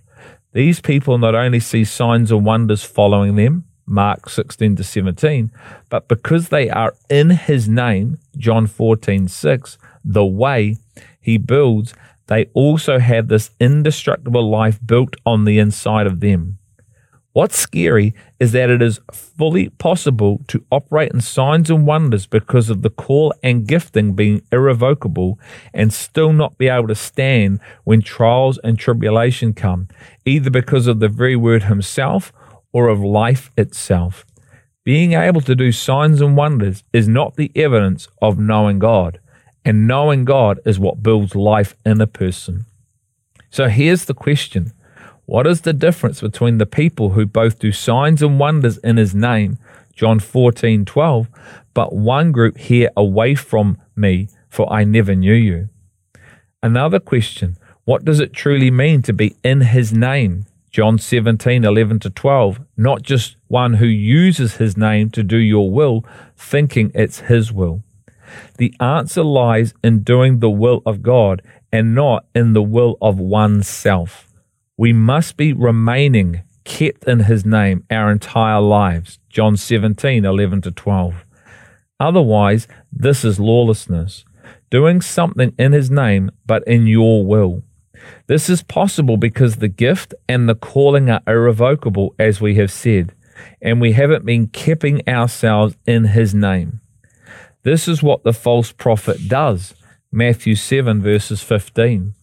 These 0.52 0.80
people 0.80 1.18
not 1.18 1.34
only 1.34 1.60
see 1.60 1.84
signs 1.84 2.32
and 2.32 2.44
wonders 2.44 2.82
following 2.82 3.36
them, 3.36 3.64
Mark 3.86 4.28
16 4.28 4.76
to 4.76 4.84
17, 4.84 5.50
but 5.88 6.08
because 6.08 6.48
they 6.48 6.68
are 6.68 6.94
in 7.08 7.30
his 7.30 7.68
name, 7.68 8.18
John 8.36 8.66
14 8.66 9.28
6, 9.28 9.78
the 10.04 10.26
way 10.26 10.76
he 11.20 11.38
builds, 11.38 11.94
they 12.26 12.46
also 12.54 12.98
have 12.98 13.28
this 13.28 13.50
indestructible 13.58 14.48
life 14.48 14.78
built 14.84 15.16
on 15.24 15.44
the 15.44 15.58
inside 15.58 16.06
of 16.06 16.20
them. 16.20 16.57
What's 17.34 17.58
scary 17.58 18.14
is 18.40 18.52
that 18.52 18.70
it 18.70 18.80
is 18.80 19.00
fully 19.12 19.68
possible 19.68 20.40
to 20.48 20.64
operate 20.72 21.12
in 21.12 21.20
signs 21.20 21.70
and 21.70 21.86
wonders 21.86 22.26
because 22.26 22.70
of 22.70 22.82
the 22.82 22.90
call 22.90 23.34
and 23.42 23.66
gifting 23.66 24.14
being 24.14 24.42
irrevocable 24.50 25.38
and 25.74 25.92
still 25.92 26.32
not 26.32 26.58
be 26.58 26.68
able 26.68 26.88
to 26.88 26.94
stand 26.94 27.60
when 27.84 28.00
trials 28.00 28.58
and 28.64 28.78
tribulation 28.78 29.52
come, 29.52 29.88
either 30.24 30.50
because 30.50 30.86
of 30.86 31.00
the 31.00 31.08
very 31.08 31.36
word 31.36 31.64
himself 31.64 32.32
or 32.72 32.88
of 32.88 33.00
life 33.00 33.52
itself. 33.56 34.24
Being 34.82 35.12
able 35.12 35.42
to 35.42 35.54
do 35.54 35.70
signs 35.70 36.22
and 36.22 36.34
wonders 36.34 36.82
is 36.94 37.06
not 37.06 37.36
the 37.36 37.52
evidence 37.54 38.08
of 38.22 38.38
knowing 38.38 38.78
God, 38.78 39.20
and 39.64 39.86
knowing 39.86 40.24
God 40.24 40.60
is 40.64 40.78
what 40.78 41.02
builds 41.02 41.34
life 41.34 41.76
in 41.84 42.00
a 42.00 42.06
person. 42.06 42.64
So 43.50 43.68
here's 43.68 44.06
the 44.06 44.14
question 44.14 44.72
what 45.28 45.46
is 45.46 45.60
the 45.60 45.74
difference 45.74 46.22
between 46.22 46.56
the 46.56 46.64
people 46.64 47.10
who 47.10 47.26
both 47.26 47.58
do 47.58 47.70
signs 47.70 48.22
and 48.22 48.40
wonders 48.40 48.78
in 48.78 48.96
his 48.96 49.14
name, 49.14 49.58
John 49.94 50.20
14, 50.20 50.86
12, 50.86 51.28
but 51.74 51.94
one 51.94 52.32
group 52.32 52.56
hear 52.56 52.88
away 52.96 53.34
from 53.34 53.76
me, 53.94 54.30
for 54.48 54.72
I 54.72 54.84
never 54.84 55.14
knew 55.14 55.34
you? 55.34 55.68
Another 56.62 56.98
question, 56.98 57.58
what 57.84 58.06
does 58.06 58.20
it 58.20 58.32
truly 58.32 58.70
mean 58.70 59.02
to 59.02 59.12
be 59.12 59.36
in 59.44 59.60
his 59.60 59.92
name? 59.92 60.46
John 60.70 60.96
17, 60.98 61.62
11 61.62 61.98
to 62.00 62.08
12, 62.08 62.60
not 62.78 63.02
just 63.02 63.36
one 63.48 63.74
who 63.74 63.84
uses 63.84 64.56
his 64.56 64.78
name 64.78 65.10
to 65.10 65.22
do 65.22 65.36
your 65.36 65.70
will, 65.70 66.06
thinking 66.38 66.90
it's 66.94 67.20
his 67.20 67.52
will. 67.52 67.82
The 68.56 68.74
answer 68.80 69.22
lies 69.22 69.74
in 69.84 70.04
doing 70.04 70.38
the 70.38 70.48
will 70.48 70.80
of 70.86 71.02
God 71.02 71.42
and 71.70 71.94
not 71.94 72.24
in 72.34 72.54
the 72.54 72.62
will 72.62 72.96
of 73.02 73.18
oneself. 73.18 74.27
We 74.78 74.92
must 74.92 75.36
be 75.36 75.52
remaining 75.52 76.42
kept 76.64 77.02
in 77.04 77.20
his 77.20 77.44
name 77.44 77.84
our 77.90 78.12
entire 78.12 78.60
lives. 78.60 79.18
John 79.28 79.56
17, 79.56 80.24
11 80.24 80.62
to 80.62 80.70
12. 80.70 81.24
Otherwise, 81.98 82.68
this 82.92 83.24
is 83.24 83.40
lawlessness, 83.40 84.24
doing 84.70 85.00
something 85.00 85.52
in 85.58 85.72
his 85.72 85.90
name, 85.90 86.30
but 86.46 86.62
in 86.68 86.86
your 86.86 87.26
will. 87.26 87.64
This 88.28 88.48
is 88.48 88.62
possible 88.62 89.16
because 89.16 89.56
the 89.56 89.66
gift 89.66 90.14
and 90.28 90.48
the 90.48 90.54
calling 90.54 91.10
are 91.10 91.22
irrevocable, 91.26 92.14
as 92.16 92.40
we 92.40 92.54
have 92.54 92.70
said, 92.70 93.16
and 93.60 93.80
we 93.80 93.92
haven't 93.92 94.24
been 94.24 94.46
keeping 94.46 95.02
ourselves 95.08 95.76
in 95.86 96.04
his 96.04 96.34
name. 96.34 96.80
This 97.64 97.88
is 97.88 98.00
what 98.00 98.22
the 98.22 98.32
false 98.32 98.70
prophet 98.70 99.28
does. 99.28 99.74
Matthew 100.12 100.54
7, 100.54 101.02
verses 101.02 101.42
15. 101.42 102.14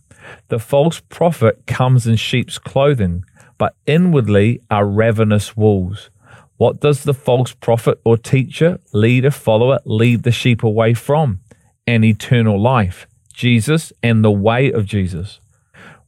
The 0.48 0.60
false 0.60 1.00
prophet 1.00 1.66
comes 1.68 2.08
in 2.08 2.16
sheep's 2.16 2.58
clothing, 2.58 3.26
but 3.58 3.76
inwardly 3.86 4.62
are 4.70 4.86
ravenous 4.86 5.56
wolves. 5.56 6.10
What 6.58 6.80
does 6.80 7.04
the 7.04 7.14
false 7.14 7.54
prophet 7.54 8.00
or 8.06 8.18
teacher, 8.18 8.80
leader, 8.94 9.32
follower 9.32 9.80
lead 9.86 10.24
the 10.24 10.32
sheep 10.32 10.64
away 10.64 10.94
from? 10.94 11.40
An 11.86 12.04
eternal 12.04 12.62
life, 12.62 13.08
Jesus 13.34 13.92
and 14.02 14.24
the 14.24 14.32
way 14.32 14.72
of 14.72 14.86
Jesus. 14.86 15.40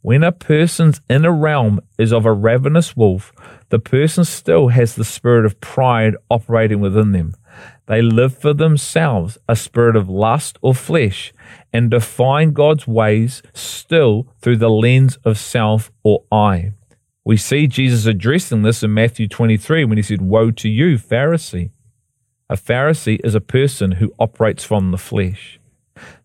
When 0.02 0.24
a 0.24 0.32
person's 0.32 1.02
inner 1.10 1.34
realm 1.34 1.82
is 1.98 2.14
of 2.14 2.26
a 2.26 2.32
ravenous 2.32 2.96
wolf, 2.96 3.34
the 3.70 3.80
person 3.80 4.24
still 4.24 4.70
has 4.70 4.96
the 4.96 5.04
spirit 5.04 5.46
of 5.46 5.60
pride 5.60 6.16
operating 6.30 6.80
within 6.80 7.12
them. 7.12 7.36
They 7.88 8.02
live 8.02 8.38
for 8.38 8.54
themselves, 8.54 9.38
a 9.48 9.56
spirit 9.56 9.96
of 9.96 10.10
lust 10.10 10.58
or 10.62 10.76
flesh, 10.76 11.34
and 11.74 11.90
define 11.90 12.52
God's 12.52 12.88
ways 12.88 13.42
still 13.54 14.28
through 14.42 14.58
the 14.58 14.70
lens 14.70 15.18
of 15.24 15.38
self 15.38 15.92
or 16.04 16.24
I. 16.32 16.74
We 17.24 17.38
see 17.38 17.68
Jesus 17.68 18.06
addressing 18.06 18.62
this 18.62 18.84
in 18.84 18.94
Matthew 18.94 19.28
23 19.28 19.86
when 19.86 19.98
he 19.98 20.04
said, 20.04 20.22
Woe 20.22 20.52
to 20.52 20.70
you, 20.70 20.98
Pharisee! 20.98 21.72
A 22.50 22.56
Pharisee 22.56 23.20
is 23.24 23.36
a 23.36 23.42
person 23.42 23.94
who 23.94 24.14
operates 24.18 24.64
from 24.64 24.92
the 24.92 24.98
flesh. 24.98 25.60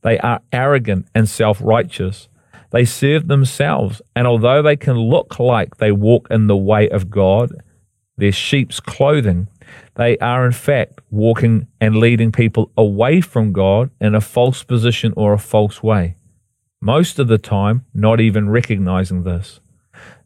They 0.03 0.19
are 0.19 0.43
arrogant 0.53 1.09
and 1.15 1.29
self 1.29 1.61
righteous. 1.61 2.29
They 2.73 2.87
serve 2.87 3.29
themselves, 3.29 4.01
and 4.17 4.27
although 4.27 4.63
they 4.63 4.77
can 4.77 4.99
look 4.99 5.39
like 5.39 5.77
they 5.77 5.93
walk 5.93 6.29
in 6.31 6.47
the 6.47 6.57
way 6.57 6.89
of 6.89 7.11
God, 7.11 7.53
their 8.17 8.33
sheep's 8.33 8.81
clothing, 8.81 9.49
they 9.97 10.17
are, 10.19 10.47
in 10.47 10.53
fact, 10.53 11.01
walking 11.11 11.69
and 11.81 11.97
leading 11.97 12.33
people 12.33 12.71
away 12.77 13.21
from 13.21 13.53
God 13.53 13.91
in 14.01 14.15
a 14.15 14.21
false 14.21 14.63
position 14.63 15.13
or 15.17 15.33
a 15.33 15.39
false 15.39 15.83
way. 15.83 16.17
Most 16.81 17.19
of 17.19 17.29
the 17.29 17.39
time, 17.39 17.85
not 17.95 18.21
even 18.21 18.49
recognizing 18.49 19.23
this. 19.23 19.61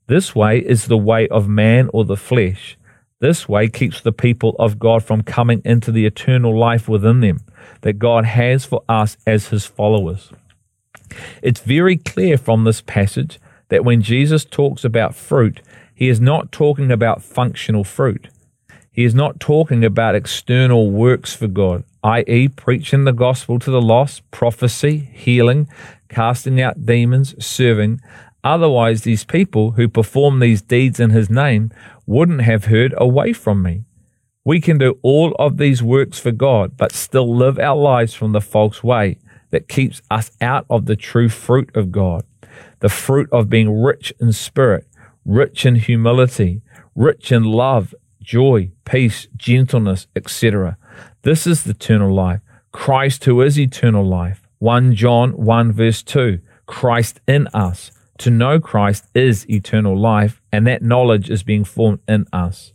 This 0.06 0.34
way 0.34 0.60
is 0.60 0.86
the 0.86 0.96
way 0.96 1.26
of 1.28 1.48
man 1.48 1.90
or 1.92 2.04
the 2.04 2.16
flesh. 2.16 2.78
This 3.18 3.48
way 3.48 3.68
keeps 3.68 4.00
the 4.00 4.12
people 4.12 4.54
of 4.58 4.78
God 4.78 5.02
from 5.02 5.22
coming 5.22 5.62
into 5.64 5.90
the 5.90 6.06
eternal 6.06 6.56
life 6.56 6.88
within 6.88 7.20
them 7.20 7.40
that 7.80 7.98
God 7.98 8.24
has 8.24 8.64
for 8.64 8.82
us 8.88 9.16
as 9.26 9.48
his 9.48 9.66
followers. 9.66 10.30
It's 11.42 11.60
very 11.60 11.96
clear 11.96 12.38
from 12.38 12.64
this 12.64 12.80
passage 12.80 13.38
that 13.68 13.84
when 13.84 14.02
Jesus 14.02 14.44
talks 14.44 14.84
about 14.84 15.14
fruit, 15.14 15.60
he 15.94 16.08
is 16.08 16.20
not 16.20 16.52
talking 16.52 16.90
about 16.90 17.22
functional 17.22 17.84
fruit. 17.84 18.28
He 18.90 19.04
is 19.04 19.14
not 19.14 19.40
talking 19.40 19.84
about 19.84 20.14
external 20.14 20.90
works 20.90 21.34
for 21.34 21.48
God, 21.48 21.84
i.e., 22.02 22.48
preaching 22.48 23.04
the 23.04 23.12
gospel 23.12 23.58
to 23.58 23.70
the 23.70 23.80
lost, 23.80 24.30
prophecy, 24.30 25.10
healing, 25.12 25.68
casting 26.08 26.60
out 26.60 26.86
demons, 26.86 27.34
serving. 27.44 28.00
Otherwise, 28.42 29.02
these 29.02 29.24
people 29.24 29.72
who 29.72 29.88
perform 29.88 30.38
these 30.38 30.62
deeds 30.62 31.00
in 31.00 31.10
His 31.10 31.28
name 31.28 31.70
wouldn't 32.06 32.42
have 32.42 32.66
heard 32.66 32.94
away 32.96 33.32
from 33.32 33.62
me. 33.62 33.84
We 34.44 34.60
can 34.60 34.78
do 34.78 34.98
all 35.02 35.34
of 35.38 35.56
these 35.56 35.82
works 35.82 36.18
for 36.18 36.30
God, 36.30 36.76
but 36.76 36.92
still 36.92 37.34
live 37.34 37.58
our 37.58 37.76
lives 37.76 38.14
from 38.14 38.32
the 38.32 38.40
false 38.40 38.82
way 38.82 39.18
that 39.50 39.68
keeps 39.68 40.02
us 40.10 40.30
out 40.40 40.66
of 40.68 40.86
the 40.86 40.96
true 40.96 41.28
fruit 41.28 41.74
of 41.74 41.92
God, 41.92 42.24
the 42.80 42.88
fruit 42.88 43.28
of 43.32 43.48
being 43.48 43.82
rich 43.82 44.12
in 44.20 44.32
spirit, 44.32 44.86
rich 45.24 45.66
in 45.66 45.76
humility, 45.76 46.62
rich 46.94 47.32
in 47.32 47.44
love, 47.44 47.94
joy, 48.20 48.70
peace, 48.84 49.28
gentleness, 49.36 50.06
etc. 50.16 50.76
This 51.22 51.46
is 51.46 51.64
the 51.64 51.70
eternal 51.70 52.12
life. 52.12 52.40
Christ, 52.72 53.24
who 53.24 53.40
is 53.40 53.58
eternal 53.58 54.04
life. 54.04 54.42
1 54.58 54.94
John 54.94 55.30
1, 55.32 55.72
verse 55.72 56.02
2. 56.02 56.40
Christ 56.66 57.20
in 57.26 57.46
us. 57.48 57.90
To 58.18 58.30
know 58.30 58.58
Christ 58.60 59.06
is 59.14 59.48
eternal 59.48 59.98
life, 59.98 60.40
and 60.50 60.66
that 60.66 60.82
knowledge 60.82 61.30
is 61.30 61.42
being 61.42 61.64
formed 61.64 62.00
in 62.08 62.26
us. 62.32 62.72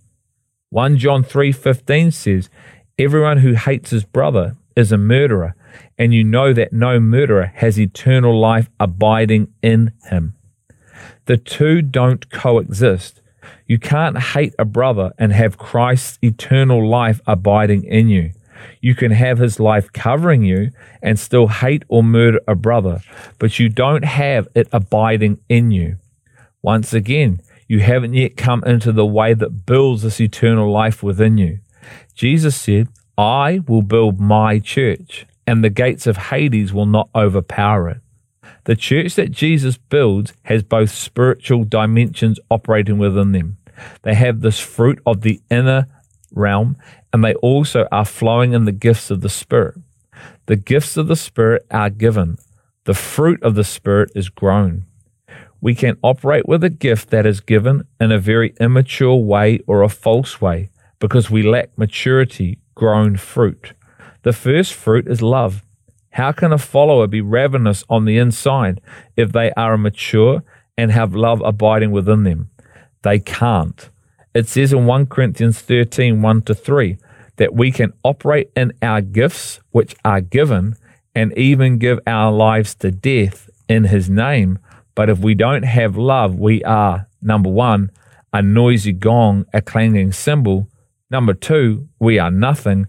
1 0.70 0.98
John 0.98 1.24
3:15 1.24 2.12
says, 2.12 2.50
"Everyone 2.98 3.40
who 3.40 3.54
hates 3.54 3.90
his 3.90 4.06
brother 4.06 4.56
is 4.76 4.92
a 4.92 4.98
murderer, 4.98 5.56
and 6.02 6.16
you 6.16 6.24
know 6.24 6.52
that 6.52 6.74
no 6.74 7.00
murderer 7.00 7.52
has 7.58 7.80
eternal 7.80 8.40
life 8.40 8.72
abiding 8.80 9.48
in 9.62 9.92
him." 10.10 10.34
The 11.28 11.38
two 11.38 11.84
don't 11.84 12.32
coexist. 12.32 13.22
You 13.68 13.78
can't 13.78 14.18
hate 14.34 14.56
a 14.58 14.66
brother 14.66 15.12
and 15.20 15.32
have 15.32 15.60
Christ's 15.60 16.18
eternal 16.24 16.82
life 16.88 17.22
abiding 17.28 17.84
in 17.84 18.10
you. 18.10 18.32
You 18.82 18.96
can 18.96 19.12
have 19.12 19.38
his 19.38 19.60
life 19.60 19.94
covering 19.94 20.44
you 20.44 20.72
and 21.02 21.20
still 21.20 21.48
hate 21.48 21.84
or 21.88 22.04
murder 22.04 22.42
a 22.48 22.56
brother, 22.56 23.02
but 23.38 23.60
you 23.60 23.70
don't 23.70 24.06
have 24.06 24.48
it 24.56 24.68
abiding 24.72 25.38
in 25.50 25.70
you. 25.70 25.98
Once 26.64 26.94
again, 26.94 27.40
you 27.68 27.80
haven't 27.80 28.16
yet 28.16 28.38
come 28.38 28.64
into 28.66 28.92
the 28.92 29.06
way 29.06 29.36
that 29.36 29.66
builds 29.68 30.02
this 30.02 30.20
eternal 30.20 30.72
life 30.72 31.04
within 31.04 31.38
you. 31.38 31.60
Jesus 32.16 32.56
said, 32.56 32.88
I 33.18 33.60
will 33.68 33.84
build 33.84 34.20
my 34.20 34.60
church, 34.60 35.26
and 35.46 35.64
the 35.64 35.70
gates 35.70 36.08
of 36.08 36.18
Hades 36.18 36.74
will 36.74 36.86
not 36.86 37.10
overpower 37.16 37.90
it. 37.90 38.02
The 38.66 38.76
church 38.76 39.16
that 39.16 39.32
Jesus 39.32 39.78
builds 39.78 40.34
has 40.44 40.64
both 40.64 40.92
spiritual 40.92 41.64
dimensions 41.64 42.40
operating 42.50 42.98
within 42.98 43.32
them. 43.32 43.58
They 44.04 44.14
have 44.14 44.42
this 44.42 44.60
fruit 44.60 45.00
of 45.06 45.22
the 45.22 45.42
inner 45.50 45.88
realm, 46.32 46.78
and 47.12 47.24
they 47.24 47.34
also 47.36 47.88
are 47.92 48.06
flowing 48.06 48.54
in 48.54 48.66
the 48.66 48.72
gifts 48.72 49.10
of 49.10 49.22
the 49.22 49.30
Spirit. 49.30 49.78
The 50.46 50.56
gifts 50.56 50.98
of 50.98 51.08
the 51.08 51.16
Spirit 51.16 51.66
are 51.72 51.90
given, 51.90 52.38
the 52.86 52.94
fruit 52.94 53.42
of 53.44 53.56
the 53.56 53.64
Spirit 53.64 54.12
is 54.16 54.30
grown. 54.30 54.86
We 55.60 55.76
can 55.76 55.98
operate 56.02 56.48
with 56.48 56.64
a 56.64 56.70
gift 56.70 57.12
that 57.12 57.26
is 57.26 57.40
given 57.40 57.84
in 58.00 58.12
a 58.12 58.18
very 58.18 58.56
immature 58.60 59.16
way 59.16 59.60
or 59.68 59.84
a 59.84 59.90
false 59.90 60.42
way 60.42 60.70
because 61.00 61.30
we 61.30 61.44
lack 61.44 61.78
maturity, 61.78 62.60
grown 62.74 63.18
fruit. 63.18 63.74
The 64.24 64.34
first 64.34 64.74
fruit 64.74 65.08
is 65.08 65.22
love. 65.22 65.64
How 66.12 66.32
can 66.32 66.52
a 66.52 66.58
follower 66.58 67.08
be 67.08 67.22
ravenous 67.22 67.84
on 67.90 68.06
the 68.06 68.18
inside 68.18 68.82
if 69.16 69.32
they 69.32 69.52
are 69.54 69.78
mature 69.78 70.44
and 70.78 70.92
have 70.92 71.16
love 71.16 71.42
abiding 71.42 71.92
within 71.92 72.24
them? 72.24 72.50
They 73.02 73.20
can't. 73.20 73.90
It 74.34 74.48
says 74.48 74.74
in 74.74 74.86
1 74.86 75.08
Corinthians 75.08 75.60
13 75.60 76.22
1 76.22 76.42
to 76.44 76.54
3 76.54 76.98
that 77.38 77.54
we 77.54 77.72
can 77.72 77.94
operate 78.04 78.52
in 78.56 78.74
our 78.82 79.02
gifts 79.02 79.60
which 79.72 79.96
are 80.06 80.22
given 80.22 80.76
and 81.16 81.36
even 81.38 81.78
give 81.78 82.00
our 82.06 82.32
lives 82.32 82.76
to 82.76 82.92
death 82.92 83.50
in 83.68 83.86
his 83.86 84.10
name. 84.10 84.60
But 84.96 85.10
if 85.10 85.20
we 85.20 85.34
don't 85.34 85.64
have 85.64 85.98
love, 85.98 86.36
we 86.36 86.64
are, 86.64 87.08
number 87.22 87.50
one, 87.50 87.92
a 88.34 88.42
noisy 88.42 88.94
gong, 88.94 89.46
a 89.54 89.62
clanging 89.62 90.12
cymbal. 90.12 90.68
Number 91.10 91.34
two, 91.34 91.90
we 92.00 92.20
are 92.20 92.32
nothing. 92.32 92.88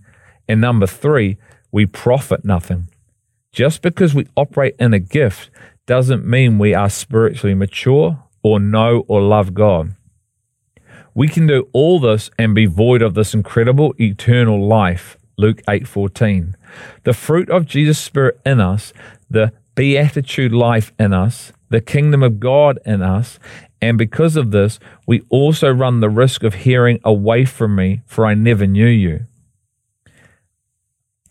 And 0.53 0.61
number 0.61 0.87
three, 0.87 1.39
we 1.71 1.87
profit 1.87 2.45
nothing. 2.45 2.89
Just 3.53 3.81
because 3.81 4.15
we 4.15 4.29
operate 4.37 4.77
in 4.79 4.93
a 4.93 4.99
gift 4.99 5.49
doesn't 5.87 6.27
mean 6.27 6.59
we 6.59 6.75
are 6.75 6.91
spiritually 6.91 7.55
mature 7.55 8.23
or 8.43 8.61
know 8.61 9.07
or 9.09 9.23
love 9.23 9.55
God. 9.55 9.95
We 11.15 11.27
can 11.27 11.47
do 11.47 11.71
all 11.73 11.99
this 11.99 12.31
and 12.39 12.55
be 12.55 12.67
void 12.67 13.01
of 13.01 13.15
this 13.15 13.33
incredible 13.33 13.95
eternal 13.99 14.63
life. 14.63 15.17
Luke 15.39 15.63
8:14. 15.67 16.55
The 17.05 17.15
fruit 17.15 17.49
of 17.49 17.65
Jesus' 17.65 17.99
spirit 17.99 18.39
in 18.45 18.61
us, 18.61 18.93
the 19.31 19.55
beatitude 19.75 20.53
life 20.53 20.93
in 20.99 21.15
us, 21.15 21.55
the 21.71 21.81
kingdom 21.81 22.23
of 22.23 22.41
God 22.41 22.79
in 22.85 23.01
us, 23.01 23.39
and 23.81 23.97
because 23.97 24.37
of 24.37 24.51
this, 24.51 24.79
we 25.07 25.23
also 25.31 25.73
run 25.73 26.01
the 26.01 26.11
risk 26.11 26.43
of 26.43 26.67
hearing 26.67 27.01
away 27.05 27.47
from 27.47 27.75
me, 27.75 28.03
for 28.05 28.27
I 28.27 28.35
never 28.35 28.67
knew 28.67 28.87
you. 28.87 29.25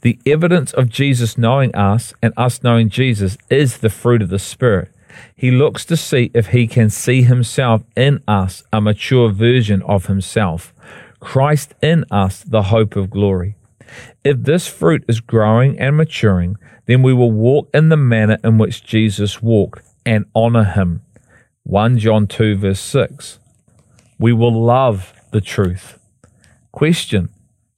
The 0.02 0.20
evidence 0.26 0.74
of 0.74 0.90
Jesus 0.90 1.38
knowing 1.38 1.76
us 1.76 2.14
and 2.22 2.34
us 2.36 2.64
knowing 2.64 2.90
Jesus 2.90 3.38
is 3.50 3.78
the 3.78 3.90
fruit 3.90 4.22
of 4.22 4.30
the 4.30 4.40
Spirit. 4.40 4.92
He 5.36 5.52
looks 5.52 5.86
to 5.86 5.98
see 5.98 6.32
if 6.34 6.48
he 6.48 6.68
can 6.68 6.90
see 6.90 7.22
himself 7.22 7.84
in 7.96 8.24
us, 8.28 8.64
a 8.74 8.82
mature 8.82 9.30
version 9.30 9.82
of 9.84 10.08
himself. 10.08 10.74
Christ 11.20 11.76
in 11.84 12.06
us, 12.10 12.44
the 12.44 12.64
hope 12.64 12.96
of 12.96 13.12
glory. 13.12 13.56
If 14.24 14.44
this 14.44 14.68
fruit 14.68 15.04
is 15.08 15.20
growing 15.20 15.80
and 15.80 15.98
maturing, 15.98 16.58
then 16.88 17.04
we 17.04 17.14
will 17.14 17.32
walk 17.32 17.70
in 17.74 17.90
the 17.90 17.98
manner 17.98 18.40
in 18.44 18.58
which 18.58 18.84
Jesus 18.84 19.42
walked 19.42 19.84
and 20.06 20.26
honor 20.34 20.64
him. 20.64 21.02
1 21.64 22.00
John 22.00 22.26
2, 22.26 22.56
verse 22.56 22.80
6. 22.80 23.38
We 24.18 24.34
will 24.34 24.64
love 24.64 25.14
the 25.32 25.42
truth. 25.42 26.00
Question 26.72 27.30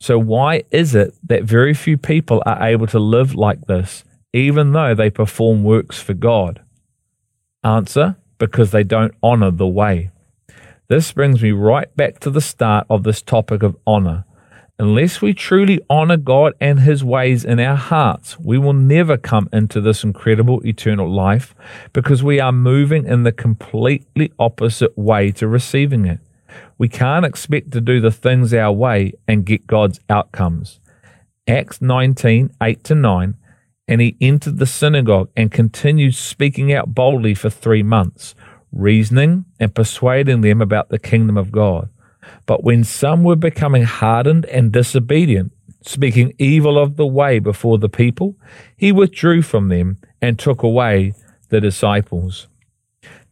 So, 0.03 0.19
why 0.19 0.63
is 0.69 0.95
it 0.95 1.15
that 1.29 1.43
very 1.43 1.73
few 1.73 1.97
people 1.97 2.43
are 2.45 2.61
able 2.61 2.87
to 2.87 2.99
live 2.99 3.35
like 3.35 3.67
this, 3.67 4.03
even 4.33 4.73
though 4.73 4.93
they 4.93 5.09
perform 5.09 5.63
works 5.63 6.01
for 6.01 6.13
God? 6.13 6.61
Answer 7.63 8.17
Because 8.37 8.71
they 8.71 8.83
don't 8.83 9.15
honor 9.23 9.49
the 9.49 9.65
way. 9.65 10.11
This 10.89 11.09
brings 11.13 11.41
me 11.41 11.53
right 11.53 11.87
back 11.95 12.19
to 12.19 12.29
the 12.29 12.41
start 12.41 12.85
of 12.89 13.03
this 13.03 13.21
topic 13.21 13.63
of 13.63 13.77
honor. 13.87 14.25
Unless 14.77 15.21
we 15.21 15.33
truly 15.33 15.79
honor 15.89 16.17
God 16.17 16.51
and 16.59 16.81
His 16.81 17.01
ways 17.01 17.45
in 17.45 17.61
our 17.61 17.77
hearts, 17.77 18.37
we 18.37 18.57
will 18.57 18.73
never 18.73 19.15
come 19.15 19.47
into 19.53 19.79
this 19.79 20.03
incredible 20.03 20.59
eternal 20.67 21.09
life 21.09 21.55
because 21.93 22.21
we 22.21 22.41
are 22.41 22.51
moving 22.51 23.05
in 23.05 23.23
the 23.23 23.31
completely 23.31 24.33
opposite 24.37 24.97
way 24.97 25.31
to 25.31 25.47
receiving 25.47 26.03
it. 26.05 26.19
We 26.77 26.89
can't 26.89 27.25
expect 27.25 27.71
to 27.71 27.81
do 27.81 27.99
the 27.99 28.11
things 28.11 28.53
our 28.53 28.71
way 28.71 29.13
and 29.27 29.45
get 29.45 29.67
God's 29.67 29.99
outcomes. 30.09 30.79
Acts 31.47 31.81
19 31.81 32.51
8 32.61 32.83
to 32.85 32.95
9. 32.95 33.37
And 33.87 34.01
he 34.01 34.15
entered 34.21 34.59
the 34.59 34.65
synagogue 34.65 35.29
and 35.35 35.51
continued 35.51 36.15
speaking 36.15 36.71
out 36.71 36.95
boldly 36.95 37.33
for 37.33 37.49
three 37.49 37.83
months, 37.83 38.33
reasoning 38.71 39.45
and 39.59 39.75
persuading 39.75 40.41
them 40.41 40.61
about 40.61 40.89
the 40.89 40.99
kingdom 40.99 41.37
of 41.37 41.51
God. 41.51 41.89
But 42.45 42.63
when 42.63 42.83
some 42.83 43.23
were 43.23 43.35
becoming 43.35 43.83
hardened 43.83 44.45
and 44.45 44.71
disobedient, 44.71 45.51
speaking 45.81 46.33
evil 46.37 46.79
of 46.79 46.95
the 46.95 47.05
way 47.05 47.39
before 47.39 47.77
the 47.77 47.89
people, 47.89 48.35
he 48.77 48.91
withdrew 48.91 49.41
from 49.41 49.67
them 49.67 49.97
and 50.21 50.39
took 50.39 50.63
away 50.63 51.13
the 51.49 51.59
disciples. 51.59 52.47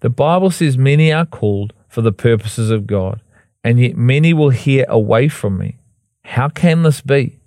The 0.02 0.10
Bible 0.10 0.52
says 0.52 0.78
many 0.78 1.14
are 1.14 1.26
called 1.26 1.74
for 1.88 2.02
the 2.02 2.12
purposes 2.12 2.72
of 2.72 2.88
God, 2.88 3.22
and 3.64 3.80
yet 3.80 3.96
many 3.96 4.34
will 4.34 4.50
hear 4.50 4.86
away 4.90 5.28
from 5.28 5.58
me. 5.58 5.78
How 6.26 6.50
can 6.50 6.84
this 6.84 7.02
be? 7.02 7.40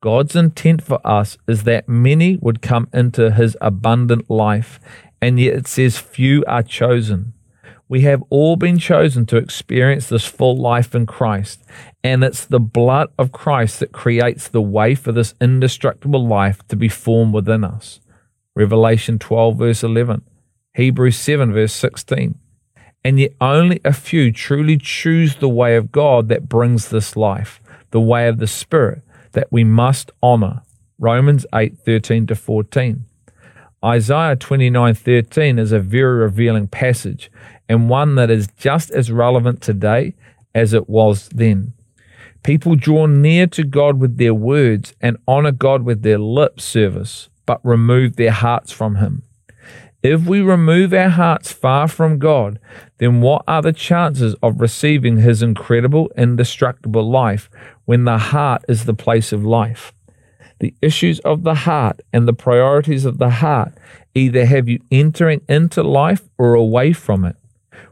God's 0.00 0.34
intent 0.34 0.82
for 0.82 1.00
us 1.06 1.38
is 1.46 1.62
that 1.62 1.88
many 1.88 2.36
would 2.42 2.60
come 2.60 2.88
into 2.92 3.30
his 3.30 3.56
abundant 3.60 4.28
life, 4.28 4.80
and 5.20 5.38
yet 5.38 5.54
it 5.54 5.68
says 5.68 5.98
few 5.98 6.44
are 6.46 6.62
chosen. 6.62 7.34
We 7.88 8.00
have 8.00 8.24
all 8.30 8.56
been 8.56 8.78
chosen 8.78 9.26
to 9.26 9.36
experience 9.36 10.08
this 10.08 10.24
full 10.24 10.56
life 10.56 10.94
in 10.94 11.06
Christ, 11.06 11.62
and 12.02 12.24
it's 12.24 12.44
the 12.44 12.58
blood 12.58 13.10
of 13.18 13.32
Christ 13.32 13.80
that 13.80 13.92
creates 13.92 14.48
the 14.48 14.62
way 14.62 14.94
for 14.94 15.12
this 15.12 15.34
indestructible 15.40 16.26
life 16.26 16.66
to 16.68 16.76
be 16.76 16.88
formed 16.88 17.34
within 17.34 17.62
us. 17.62 18.00
Revelation 18.56 19.18
12, 19.18 19.56
verse 19.56 19.82
11, 19.84 20.22
Hebrews 20.74 21.18
7, 21.18 21.52
verse 21.52 21.72
16. 21.74 22.34
And 23.04 23.18
yet 23.18 23.32
only 23.40 23.80
a 23.84 23.92
few 23.92 24.32
truly 24.32 24.78
choose 24.78 25.36
the 25.36 25.48
way 25.48 25.76
of 25.76 25.92
God 25.92 26.28
that 26.28 26.48
brings 26.48 26.88
this 26.88 27.16
life, 27.16 27.60
the 27.90 28.00
way 28.00 28.28
of 28.28 28.38
the 28.38 28.46
Spirit 28.46 29.02
that 29.32 29.50
we 29.50 29.64
must 29.64 30.10
honor. 30.22 30.62
Romans 30.98 31.44
8, 31.52 31.78
13 31.78 32.26
to 32.28 32.34
14. 32.36 33.04
Isaiah 33.84 34.36
29:13 34.36 35.58
is 35.58 35.72
a 35.72 35.80
very 35.80 36.20
revealing 36.20 36.68
passage 36.68 37.32
and 37.68 37.88
one 37.90 38.14
that 38.14 38.30
is 38.30 38.46
just 38.56 38.92
as 38.92 39.10
relevant 39.10 39.60
today 39.60 40.14
as 40.54 40.72
it 40.72 40.88
was 40.88 41.28
then. 41.30 41.72
People 42.44 42.76
draw 42.76 43.06
near 43.06 43.46
to 43.48 43.64
God 43.64 43.98
with 43.98 44.18
their 44.18 44.34
words 44.34 44.94
and 45.00 45.16
honor 45.26 45.52
God 45.52 45.82
with 45.82 46.02
their 46.02 46.18
lip 46.18 46.60
service, 46.60 47.28
but 47.46 47.64
remove 47.64 48.16
their 48.16 48.30
hearts 48.30 48.70
from 48.70 48.96
Him. 48.96 49.22
If 50.02 50.26
we 50.26 50.40
remove 50.40 50.92
our 50.92 51.10
hearts 51.10 51.52
far 51.52 51.86
from 51.86 52.18
God, 52.18 52.58
then 52.98 53.20
what 53.20 53.44
are 53.46 53.62
the 53.62 53.72
chances 53.72 54.34
of 54.42 54.60
receiving 54.60 55.18
His 55.18 55.42
incredible, 55.42 56.10
indestructible 56.16 57.08
life 57.08 57.48
when 57.84 58.04
the 58.04 58.18
heart 58.18 58.64
is 58.68 58.84
the 58.84 58.94
place 58.94 59.32
of 59.32 59.44
life? 59.44 59.92
The 60.58 60.74
issues 60.82 61.20
of 61.20 61.44
the 61.44 61.54
heart 61.54 62.00
and 62.12 62.26
the 62.26 62.32
priorities 62.32 63.04
of 63.04 63.18
the 63.18 63.30
heart 63.30 63.74
either 64.12 64.44
have 64.44 64.68
you 64.68 64.80
entering 64.90 65.42
into 65.48 65.84
life 65.84 66.22
or 66.36 66.54
away 66.54 66.92
from 66.92 67.24
it. 67.24 67.36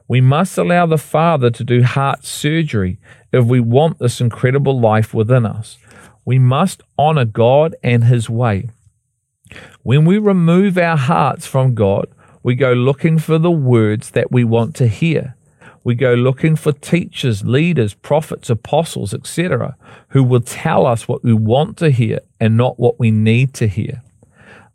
We 0.09 0.21
must 0.21 0.59
allow 0.59 0.87
the 0.87 0.99
Father 0.99 1.51
to 1.51 1.63
do 1.63 1.85
heart 1.85 2.25
surgery 2.25 2.99
if 3.33 3.45
we 3.45 3.61
want 3.61 4.01
this 4.01 4.21
incredible 4.21 4.81
life 4.81 5.15
within 5.15 5.47
us. 5.47 5.79
We 6.25 6.41
must 6.41 6.83
honor 6.99 7.25
God 7.25 7.77
and 7.85 8.03
His 8.03 8.29
way. 8.29 8.71
When 9.83 10.05
we 10.05 10.19
remove 10.19 10.79
our 10.79 10.97
hearts 10.97 11.47
from 11.47 11.75
God, 11.75 12.09
we 12.43 12.55
go 12.55 12.73
looking 12.73 13.19
for 13.19 13.39
the 13.39 13.51
words 13.51 14.11
that 14.11 14.33
we 14.33 14.45
want 14.45 14.75
to 14.77 14.87
hear. 14.87 15.37
We 15.83 15.95
go 15.95 16.15
looking 16.15 16.57
for 16.57 16.73
teachers, 16.73 17.45
leaders, 17.45 17.95
prophets, 17.95 18.51
apostles, 18.51 19.15
etc., 19.15 19.77
who 20.09 20.23
will 20.23 20.41
tell 20.41 20.87
us 20.87 21.09
what 21.09 21.25
we 21.25 21.33
want 21.33 21.77
to 21.79 21.91
hear 21.91 22.21
and 22.39 22.57
not 22.57 22.79
what 22.79 23.01
we 23.01 23.11
need 23.11 23.55
to 23.55 23.67
hear. 23.67 24.03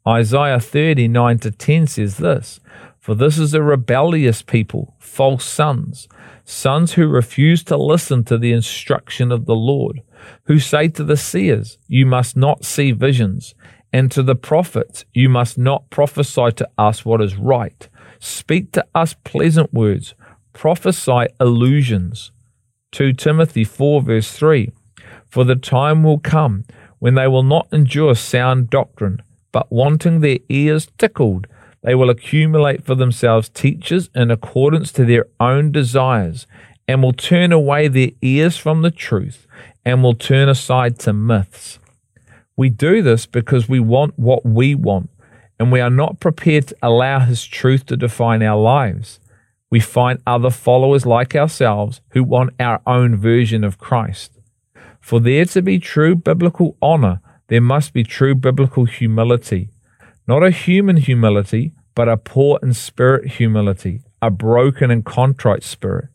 Isaiah 0.07 0.59
39 0.59 1.39
to 1.39 1.51
10 1.51 1.87
says 1.87 2.17
this 2.17 2.59
for 3.05 3.13
this 3.13 3.37
is 3.37 3.53
a 3.53 3.61
rebellious 3.61 4.41
people, 4.41 4.95
false 4.97 5.45
sons, 5.45 6.07
sons 6.43 6.93
who 6.93 7.07
refuse 7.07 7.63
to 7.65 7.77
listen 7.77 8.23
to 8.23 8.35
the 8.35 8.51
instruction 8.51 9.31
of 9.31 9.45
the 9.45 9.53
Lord, 9.53 10.01
who 10.45 10.57
say 10.57 10.87
to 10.87 11.03
the 11.03 11.15
seers, 11.15 11.77
You 11.87 12.07
must 12.07 12.35
not 12.35 12.65
see 12.65 12.93
visions, 12.93 13.53
and 13.95 14.11
to 14.11 14.21
the 14.21 14.35
prophets, 14.35 15.05
You 15.13 15.29
must 15.29 15.57
not 15.57 15.89
prophesy 15.89 16.51
to 16.57 16.69
us 16.77 17.05
what 17.05 17.21
is 17.21 17.37
right. 17.37 17.87
Speak 18.19 18.73
to 18.73 18.85
us 18.93 19.15
pleasant 19.23 19.73
words, 19.73 20.15
prophesy 20.51 21.27
illusions. 21.39 22.33
2 22.91 23.13
Timothy 23.13 23.63
4, 23.63 24.01
verse 24.01 24.33
3 24.33 24.69
For 25.29 25.45
the 25.45 25.55
time 25.55 26.03
will 26.03 26.19
come 26.19 26.65
when 26.99 27.15
they 27.15 27.25
will 27.27 27.41
not 27.41 27.69
endure 27.71 28.15
sound 28.15 28.69
doctrine, 28.69 29.21
but 29.53 29.71
wanting 29.71 30.19
their 30.19 30.39
ears 30.49 30.89
tickled, 30.97 31.47
they 31.81 31.95
will 31.95 32.09
accumulate 32.09 32.83
for 32.83 32.95
themselves 32.95 33.47
teachers 33.47 34.09
in 34.13 34.29
accordance 34.29 34.91
to 34.91 35.05
their 35.05 35.27
own 35.39 35.71
desires 35.71 36.47
and 36.85 37.01
will 37.01 37.13
turn 37.13 37.53
away 37.53 37.87
their 37.87 38.11
ears 38.21 38.57
from 38.57 38.81
the 38.81 38.91
truth 38.91 39.47
and 39.85 40.03
will 40.03 40.15
turn 40.15 40.49
aside 40.49 40.99
to 40.99 41.13
myths. 41.13 41.79
We 42.57 42.69
do 42.69 43.01
this 43.01 43.25
because 43.25 43.67
we 43.67 43.79
want 43.79 44.17
what 44.17 44.45
we 44.45 44.75
want 44.75 45.09
and 45.59 45.71
we 45.71 45.79
are 45.79 45.89
not 45.89 46.19
prepared 46.19 46.67
to 46.67 46.77
allow 46.81 47.19
His 47.19 47.45
truth 47.45 47.85
to 47.87 47.97
define 47.97 48.43
our 48.43 48.59
lives. 48.59 49.19
We 49.69 49.79
find 49.79 50.21
other 50.27 50.49
followers 50.49 51.05
like 51.05 51.35
ourselves 51.35 52.01
who 52.09 52.23
want 52.23 52.53
our 52.59 52.81
own 52.85 53.15
version 53.17 53.63
of 53.63 53.77
Christ. 53.77 54.31
For 54.99 55.19
there 55.19 55.45
to 55.45 55.61
be 55.61 55.79
true 55.79 56.15
biblical 56.15 56.77
honor, 56.81 57.21
there 57.47 57.61
must 57.61 57.93
be 57.93 58.03
true 58.03 58.35
biblical 58.35 58.85
humility 58.85 59.69
not 60.27 60.43
a 60.43 60.49
human 60.49 60.97
humility, 60.97 61.73
but 61.93 62.09
a 62.09 62.17
poor 62.17 62.59
in 62.63 62.73
spirit 62.73 63.33
humility, 63.33 64.01
a 64.21 64.31
broken 64.31 64.89
and 64.89 65.05
contrite 65.05 65.63
spirit, 65.63 66.09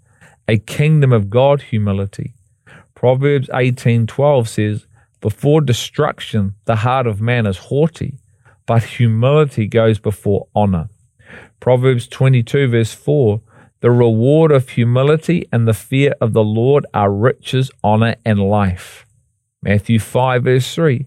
a 0.48 0.58
kingdom 0.58 1.12
of 1.12 1.30
God 1.30 1.62
humility. 1.62 2.34
Proverbs 2.94 3.48
18:12 3.48 4.48
says, 4.48 4.86
"Before 5.20 5.60
destruction 5.60 6.54
the 6.64 6.76
heart 6.76 7.06
of 7.06 7.20
man 7.20 7.46
is 7.46 7.68
haughty, 7.68 8.18
but 8.66 8.82
humility 8.82 9.66
goes 9.66 9.98
before 9.98 10.48
honor." 10.54 10.88
Proverbs 11.60 12.08
22, 12.08 12.68
verse 12.68 12.94
4 12.94 13.40
The 13.80 13.90
reward 13.90 14.50
of 14.50 14.70
humility 14.70 15.46
and 15.52 15.66
the 15.66 15.74
fear 15.74 16.14
of 16.20 16.32
the 16.32 16.44
Lord 16.44 16.86
are 16.94 17.12
riches, 17.12 17.70
honor, 17.84 18.16
and 18.24 18.40
life. 18.40 19.06
Matthew 19.62 19.98
5, 19.98 20.44
verse 20.44 20.74
3 20.74 21.06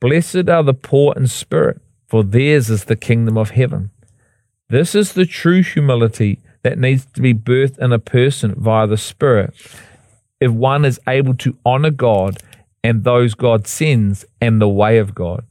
Blessed 0.00 0.48
are 0.48 0.62
the 0.62 0.74
poor 0.74 1.14
in 1.16 1.26
spirit, 1.26 1.80
for 2.06 2.22
theirs 2.22 2.68
is 2.68 2.84
the 2.84 2.96
kingdom 2.96 3.38
of 3.38 3.50
heaven. 3.50 3.90
This 4.68 4.94
is 4.94 5.12
the 5.12 5.26
true 5.26 5.62
humility 5.62 6.40
that 6.62 6.78
needs 6.78 7.04
to 7.04 7.20
be 7.20 7.34
birthed 7.34 7.78
in 7.78 7.92
a 7.92 7.98
person 7.98 8.54
via 8.56 8.86
the 8.86 8.96
Spirit. 8.96 9.54
If 10.40 10.50
one 10.50 10.84
is 10.84 10.98
able 11.06 11.34
to 11.36 11.56
honor 11.64 11.90
God 11.90 12.38
and 12.84 13.02
those 13.02 13.34
God 13.34 13.66
sends 13.66 14.26
and 14.40 14.60
the 14.60 14.68
way 14.68 14.98
of 14.98 15.14
God. 15.14 15.44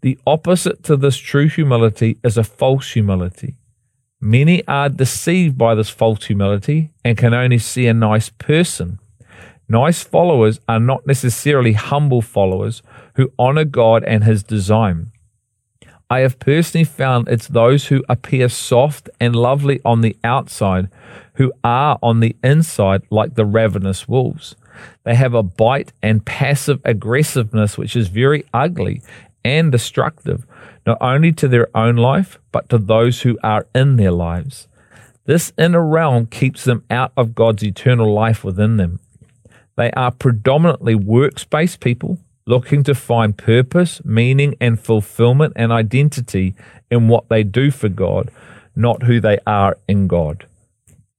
The 0.00 0.18
opposite 0.26 0.82
to 0.84 0.96
this 0.96 1.18
true 1.18 1.46
humility 1.46 2.18
is 2.24 2.38
a 2.38 2.42
false 2.42 2.92
humility. 2.92 3.58
Many 4.18 4.66
are 4.66 4.88
deceived 4.88 5.58
by 5.58 5.74
this 5.74 5.90
false 5.90 6.24
humility 6.24 6.90
and 7.04 7.18
can 7.18 7.34
only 7.34 7.58
see 7.58 7.86
a 7.86 7.94
nice 7.94 8.30
person. 8.30 8.98
Nice 9.68 10.02
followers 10.02 10.58
are 10.68 10.80
not 10.80 11.06
necessarily 11.06 11.74
humble 11.74 12.22
followers 12.22 12.82
who 13.16 13.32
honor 13.38 13.64
God 13.64 14.02
and 14.04 14.24
His 14.24 14.42
design. 14.42 15.12
I 16.08 16.20
have 16.20 16.38
personally 16.38 16.84
found 16.84 17.28
it's 17.28 17.46
those 17.46 17.86
who 17.86 18.02
appear 18.08 18.48
soft 18.48 19.08
and 19.20 19.36
lovely 19.36 19.80
on 19.84 20.00
the 20.00 20.16
outside 20.24 20.88
who 21.34 21.52
are 21.62 21.98
on 22.02 22.20
the 22.20 22.34
inside 22.42 23.02
like 23.10 23.34
the 23.34 23.44
ravenous 23.44 24.08
wolves. 24.08 24.56
They 25.04 25.14
have 25.14 25.34
a 25.34 25.42
bite 25.42 25.92
and 26.02 26.24
passive 26.24 26.80
aggressiveness 26.84 27.76
which 27.78 27.96
is 27.96 28.08
very 28.08 28.44
ugly 28.52 29.02
and 29.44 29.72
destructive, 29.72 30.46
not 30.86 30.98
only 31.00 31.32
to 31.32 31.48
their 31.48 31.68
own 31.76 31.96
life, 31.96 32.38
but 32.52 32.68
to 32.68 32.78
those 32.78 33.22
who 33.22 33.38
are 33.42 33.66
in 33.74 33.96
their 33.96 34.12
lives. 34.12 34.68
This 35.26 35.52
inner 35.56 35.84
realm 35.86 36.26
keeps 36.26 36.64
them 36.64 36.84
out 36.90 37.12
of 37.16 37.34
God's 37.34 37.62
eternal 37.62 38.12
life 38.12 38.42
within 38.42 38.76
them. 38.76 39.00
They 39.76 39.90
are 39.92 40.10
predominantly 40.10 40.94
works-based 40.94 41.80
people 41.80 42.18
looking 42.46 42.82
to 42.82 42.94
find 42.94 43.38
purpose, 43.38 44.04
meaning, 44.04 44.56
and 44.60 44.80
fulfillment 44.80 45.52
and 45.56 45.70
identity 45.70 46.54
in 46.90 47.08
what 47.08 47.28
they 47.28 47.44
do 47.44 47.70
for 47.70 47.88
God, 47.88 48.30
not 48.74 49.04
who 49.04 49.20
they 49.20 49.38
are 49.46 49.78
in 49.86 50.08
God. 50.08 50.46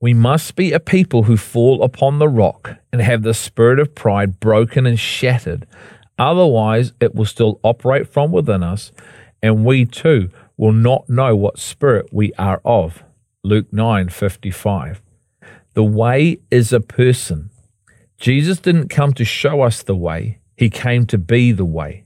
We 0.01 0.15
must 0.15 0.55
be 0.55 0.71
a 0.71 0.79
people 0.79 1.23
who 1.23 1.37
fall 1.37 1.83
upon 1.83 2.17
the 2.17 2.27
rock 2.27 2.77
and 2.91 3.01
have 3.01 3.21
the 3.21 3.35
spirit 3.35 3.79
of 3.79 3.93
pride 3.93 4.39
broken 4.39 4.87
and 4.87 4.99
shattered. 4.99 5.67
Otherwise, 6.17 6.93
it 6.99 7.13
will 7.13 7.25
still 7.25 7.59
operate 7.63 8.07
from 8.07 8.31
within 8.31 8.63
us, 8.63 8.91
and 9.43 9.63
we 9.63 9.85
too 9.85 10.31
will 10.57 10.73
not 10.73 11.07
know 11.07 11.35
what 11.35 11.59
spirit 11.59 12.07
we 12.11 12.33
are 12.39 12.61
of. 12.65 13.03
Luke 13.43 13.71
9:55. 13.71 15.03
The 15.75 15.83
way 15.83 16.39
is 16.49 16.73
a 16.73 16.81
person. 16.81 17.51
Jesus 18.17 18.59
didn't 18.59 18.89
come 18.89 19.13
to 19.13 19.23
show 19.23 19.61
us 19.61 19.83
the 19.83 19.95
way. 19.95 20.39
He 20.57 20.69
came 20.71 21.05
to 21.07 21.17
be 21.19 21.51
the 21.51 21.65
way. 21.65 22.05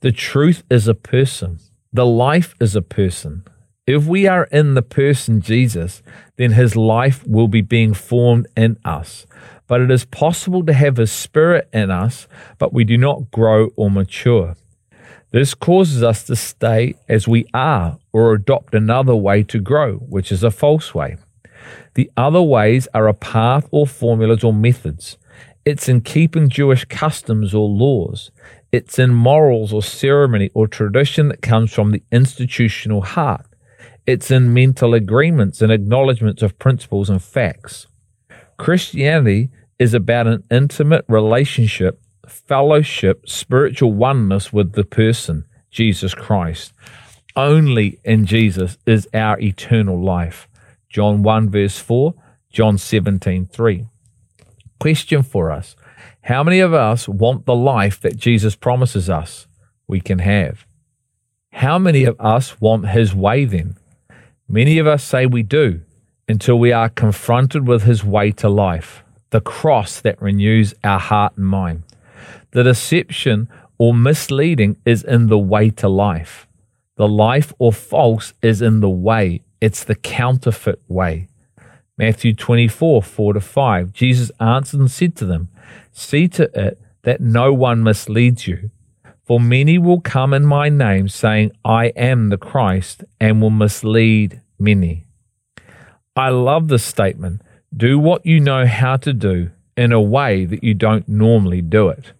The 0.00 0.12
truth 0.12 0.64
is 0.70 0.86
a 0.86 0.94
person. 0.94 1.58
The 1.92 2.06
life 2.06 2.54
is 2.60 2.76
a 2.76 2.82
person. 2.82 3.44
If 3.86 4.06
we 4.06 4.28
are 4.28 4.44
in 4.44 4.74
the 4.74 4.82
person 4.82 5.40
Jesus, 5.40 6.02
then 6.36 6.52
his 6.52 6.76
life 6.76 7.26
will 7.26 7.48
be 7.48 7.62
being 7.62 7.94
formed 7.94 8.46
in 8.56 8.76
us. 8.84 9.26
But 9.66 9.80
it 9.80 9.90
is 9.90 10.04
possible 10.04 10.64
to 10.66 10.72
have 10.72 10.98
his 10.98 11.10
spirit 11.10 11.68
in 11.72 11.90
us, 11.90 12.28
but 12.58 12.72
we 12.72 12.84
do 12.84 12.96
not 12.96 13.32
grow 13.32 13.70
or 13.74 13.90
mature. 13.90 14.54
This 15.32 15.54
causes 15.54 16.00
us 16.00 16.22
to 16.24 16.36
stay 16.36 16.94
as 17.08 17.26
we 17.26 17.44
are 17.52 17.98
or 18.12 18.34
adopt 18.34 18.72
another 18.74 19.16
way 19.16 19.42
to 19.44 19.58
grow, 19.58 19.96
which 19.96 20.30
is 20.30 20.44
a 20.44 20.52
false 20.52 20.94
way. 20.94 21.16
The 21.94 22.08
other 22.16 22.42
ways 22.42 22.86
are 22.94 23.08
a 23.08 23.14
path 23.14 23.66
or 23.72 23.88
formulas 23.88 24.44
or 24.44 24.52
methods. 24.52 25.18
It's 25.64 25.88
in 25.88 26.02
keeping 26.02 26.48
Jewish 26.48 26.84
customs 26.84 27.52
or 27.52 27.68
laws. 27.68 28.30
It's 28.70 28.98
in 29.00 29.12
morals 29.12 29.72
or 29.72 29.82
ceremony 29.82 30.50
or 30.54 30.68
tradition 30.68 31.28
that 31.28 31.42
comes 31.42 31.72
from 31.72 31.90
the 31.90 32.02
institutional 32.12 33.02
heart. 33.02 33.46
It's 34.04 34.32
in 34.32 34.52
mental 34.52 34.94
agreements 34.94 35.62
and 35.62 35.70
acknowledgments 35.70 36.42
of 36.42 36.58
principles 36.58 37.08
and 37.08 37.22
facts. 37.22 37.86
Christianity 38.56 39.50
is 39.78 39.94
about 39.94 40.26
an 40.26 40.42
intimate 40.50 41.04
relationship, 41.08 42.00
fellowship, 42.26 43.28
spiritual 43.28 43.92
oneness 43.92 44.52
with 44.52 44.72
the 44.72 44.84
person, 44.84 45.44
Jesus 45.70 46.14
Christ. 46.14 46.72
Only 47.36 48.00
in 48.04 48.26
Jesus 48.26 48.76
is 48.86 49.08
our 49.14 49.38
eternal 49.40 50.02
life. 50.02 50.48
John 50.88 51.22
1 51.22 51.50
verse 51.50 51.78
4, 51.78 52.14
John 52.50 52.78
17 52.78 53.46
3. 53.46 53.86
Question 54.80 55.22
for 55.22 55.52
us 55.52 55.76
How 56.22 56.42
many 56.42 56.58
of 56.58 56.74
us 56.74 57.08
want 57.08 57.46
the 57.46 57.54
life 57.54 58.00
that 58.00 58.16
Jesus 58.16 58.56
promises 58.56 59.08
us 59.08 59.46
we 59.86 60.00
can 60.00 60.18
have? 60.18 60.66
How 61.52 61.78
many 61.78 62.04
of 62.04 62.16
us 62.20 62.60
want 62.60 62.88
his 62.88 63.14
way 63.14 63.44
then? 63.44 63.76
Many 64.54 64.76
of 64.76 64.86
us 64.86 65.02
say 65.02 65.24
we 65.24 65.42
do 65.42 65.80
until 66.28 66.58
we 66.58 66.72
are 66.72 66.90
confronted 66.90 67.66
with 67.66 67.84
his 67.84 68.04
way 68.04 68.32
to 68.32 68.50
life, 68.50 69.02
the 69.30 69.40
cross 69.40 69.98
that 70.02 70.20
renews 70.20 70.74
our 70.84 71.00
heart 71.00 71.38
and 71.38 71.46
mind. 71.46 71.84
The 72.50 72.62
deception 72.62 73.48
or 73.78 73.94
misleading 73.94 74.76
is 74.84 75.04
in 75.04 75.28
the 75.28 75.38
way 75.38 75.70
to 75.70 75.88
life. 75.88 76.46
The 76.96 77.08
life 77.08 77.54
or 77.58 77.72
false 77.72 78.34
is 78.42 78.60
in 78.60 78.80
the 78.80 78.90
way, 78.90 79.40
it's 79.62 79.84
the 79.84 79.94
counterfeit 79.94 80.82
way. 80.86 81.28
Matthew 81.96 82.34
24, 82.34 83.02
4 83.02 83.32
to 83.32 83.40
5. 83.40 83.92
Jesus 83.94 84.30
answered 84.38 84.80
and 84.80 84.90
said 84.90 85.16
to 85.16 85.24
them, 85.24 85.48
See 85.92 86.28
to 86.28 86.50
it 86.54 86.78
that 87.04 87.22
no 87.22 87.54
one 87.54 87.82
misleads 87.82 88.46
you. 88.46 88.70
For 89.24 89.38
many 89.38 89.78
will 89.78 90.00
come 90.00 90.34
in 90.34 90.44
my 90.44 90.68
name, 90.68 91.08
saying, 91.08 91.52
I 91.64 91.86
am 91.96 92.28
the 92.28 92.36
Christ, 92.36 93.04
and 93.20 93.40
will 93.40 93.50
mislead 93.50 94.40
many. 94.58 95.06
I 96.16 96.28
love 96.30 96.68
this 96.68 96.84
statement. 96.84 97.42
Do 97.74 97.98
what 97.98 98.26
you 98.26 98.40
know 98.40 98.66
how 98.66 98.96
to 98.98 99.12
do 99.12 99.50
in 99.76 99.92
a 99.92 100.00
way 100.00 100.44
that 100.44 100.62
you 100.62 100.74
don't 100.74 101.08
normally 101.08 101.62
do 101.62 101.88
it. 101.88 102.12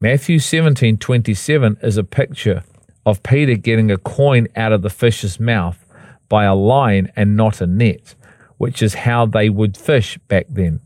Matthew 0.00 0.38
17, 0.38 0.98
27 0.98 1.78
is 1.82 1.96
a 1.96 2.04
picture 2.04 2.64
of 3.06 3.22
Peter 3.22 3.54
getting 3.54 3.90
a 3.90 3.96
coin 3.96 4.48
out 4.54 4.72
of 4.72 4.82
the 4.82 4.90
fish's 4.90 5.40
mouth 5.40 5.84
by 6.28 6.44
a 6.44 6.54
line 6.54 7.10
and 7.16 7.36
not 7.36 7.60
a 7.60 7.66
net 7.66 8.14
which 8.58 8.82
is 8.82 8.94
how 8.94 9.24
they 9.24 9.48
would 9.48 9.76
fish 9.76 10.18
back 10.28 10.46
then. 10.50 10.80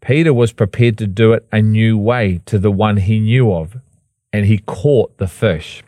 Peter 0.00 0.32
was 0.32 0.52
prepared 0.52 0.96
to 0.98 1.06
do 1.06 1.32
it 1.32 1.46
a 1.50 1.60
new 1.60 1.98
way 1.98 2.40
to 2.46 2.58
the 2.58 2.70
one 2.70 2.98
he 2.98 3.18
knew 3.18 3.52
of, 3.52 3.78
and 4.32 4.46
he 4.46 4.58
caught 4.58 5.16
the 5.18 5.26
fish. 5.26 5.82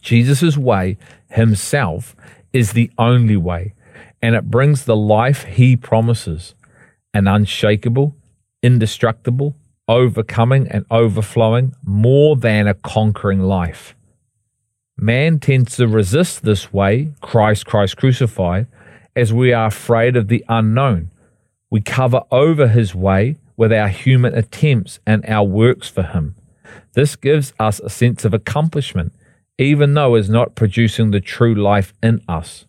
Jesus' 0.00 0.56
way 0.56 0.96
himself 1.30 2.16
is 2.52 2.72
the 2.72 2.90
only 2.98 3.36
way, 3.36 3.74
and 4.22 4.34
it 4.34 4.50
brings 4.50 4.84
the 4.84 4.96
life 4.96 5.44
he 5.44 5.76
promises 5.76 6.54
an 7.12 7.26
unshakable, 7.26 8.14
indestructible, 8.62 9.56
overcoming, 9.88 10.68
and 10.68 10.84
overflowing, 10.90 11.74
more 11.84 12.36
than 12.36 12.68
a 12.68 12.74
conquering 12.74 13.40
life. 13.40 13.96
Man 14.96 15.40
tends 15.40 15.76
to 15.76 15.88
resist 15.88 16.42
this 16.42 16.72
way, 16.72 17.12
Christ, 17.20 17.66
Christ 17.66 17.96
crucified, 17.96 18.66
as 19.16 19.32
we 19.32 19.52
are 19.52 19.66
afraid 19.66 20.16
of 20.16 20.28
the 20.28 20.44
unknown. 20.48 21.10
We 21.70 21.80
cover 21.80 22.22
over 22.30 22.68
his 22.68 22.94
way 22.94 23.36
with 23.56 23.72
our 23.72 23.88
human 23.88 24.34
attempts 24.34 25.00
and 25.06 25.24
our 25.26 25.44
works 25.44 25.88
for 25.88 26.02
him. 26.02 26.36
This 26.92 27.16
gives 27.16 27.52
us 27.58 27.80
a 27.80 27.90
sense 27.90 28.24
of 28.24 28.34
accomplishment, 28.34 29.12
even 29.58 29.94
though 29.94 30.16
it 30.16 30.20
is 30.20 30.30
not 30.30 30.54
producing 30.54 31.10
the 31.10 31.20
true 31.20 31.54
life 31.54 31.92
in 32.02 32.20
us. 32.28 32.66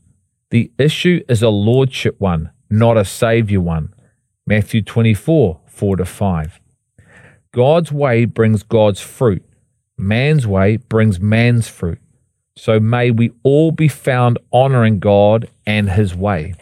The 0.49 0.71
issue 0.77 1.23
is 1.29 1.41
a 1.41 1.49
lordship 1.49 2.19
one, 2.19 2.51
not 2.69 2.97
a 2.97 3.05
savior 3.05 3.61
one. 3.61 3.93
Matthew 4.45 4.81
24, 4.81 5.61
4 5.65 5.95
to 5.95 6.05
5. 6.05 6.59
God's 7.53 7.91
way 7.91 8.25
brings 8.25 8.63
God's 8.63 9.01
fruit. 9.01 9.43
Man's 9.97 10.47
way 10.47 10.77
brings 10.77 11.19
man's 11.19 11.67
fruit. 11.67 11.99
So 12.57 12.79
may 12.79 13.11
we 13.11 13.31
all 13.43 13.71
be 13.71 13.87
found 13.87 14.39
honoring 14.51 14.99
God 14.99 15.47
and 15.65 15.89
his 15.89 16.15
way. 16.15 16.55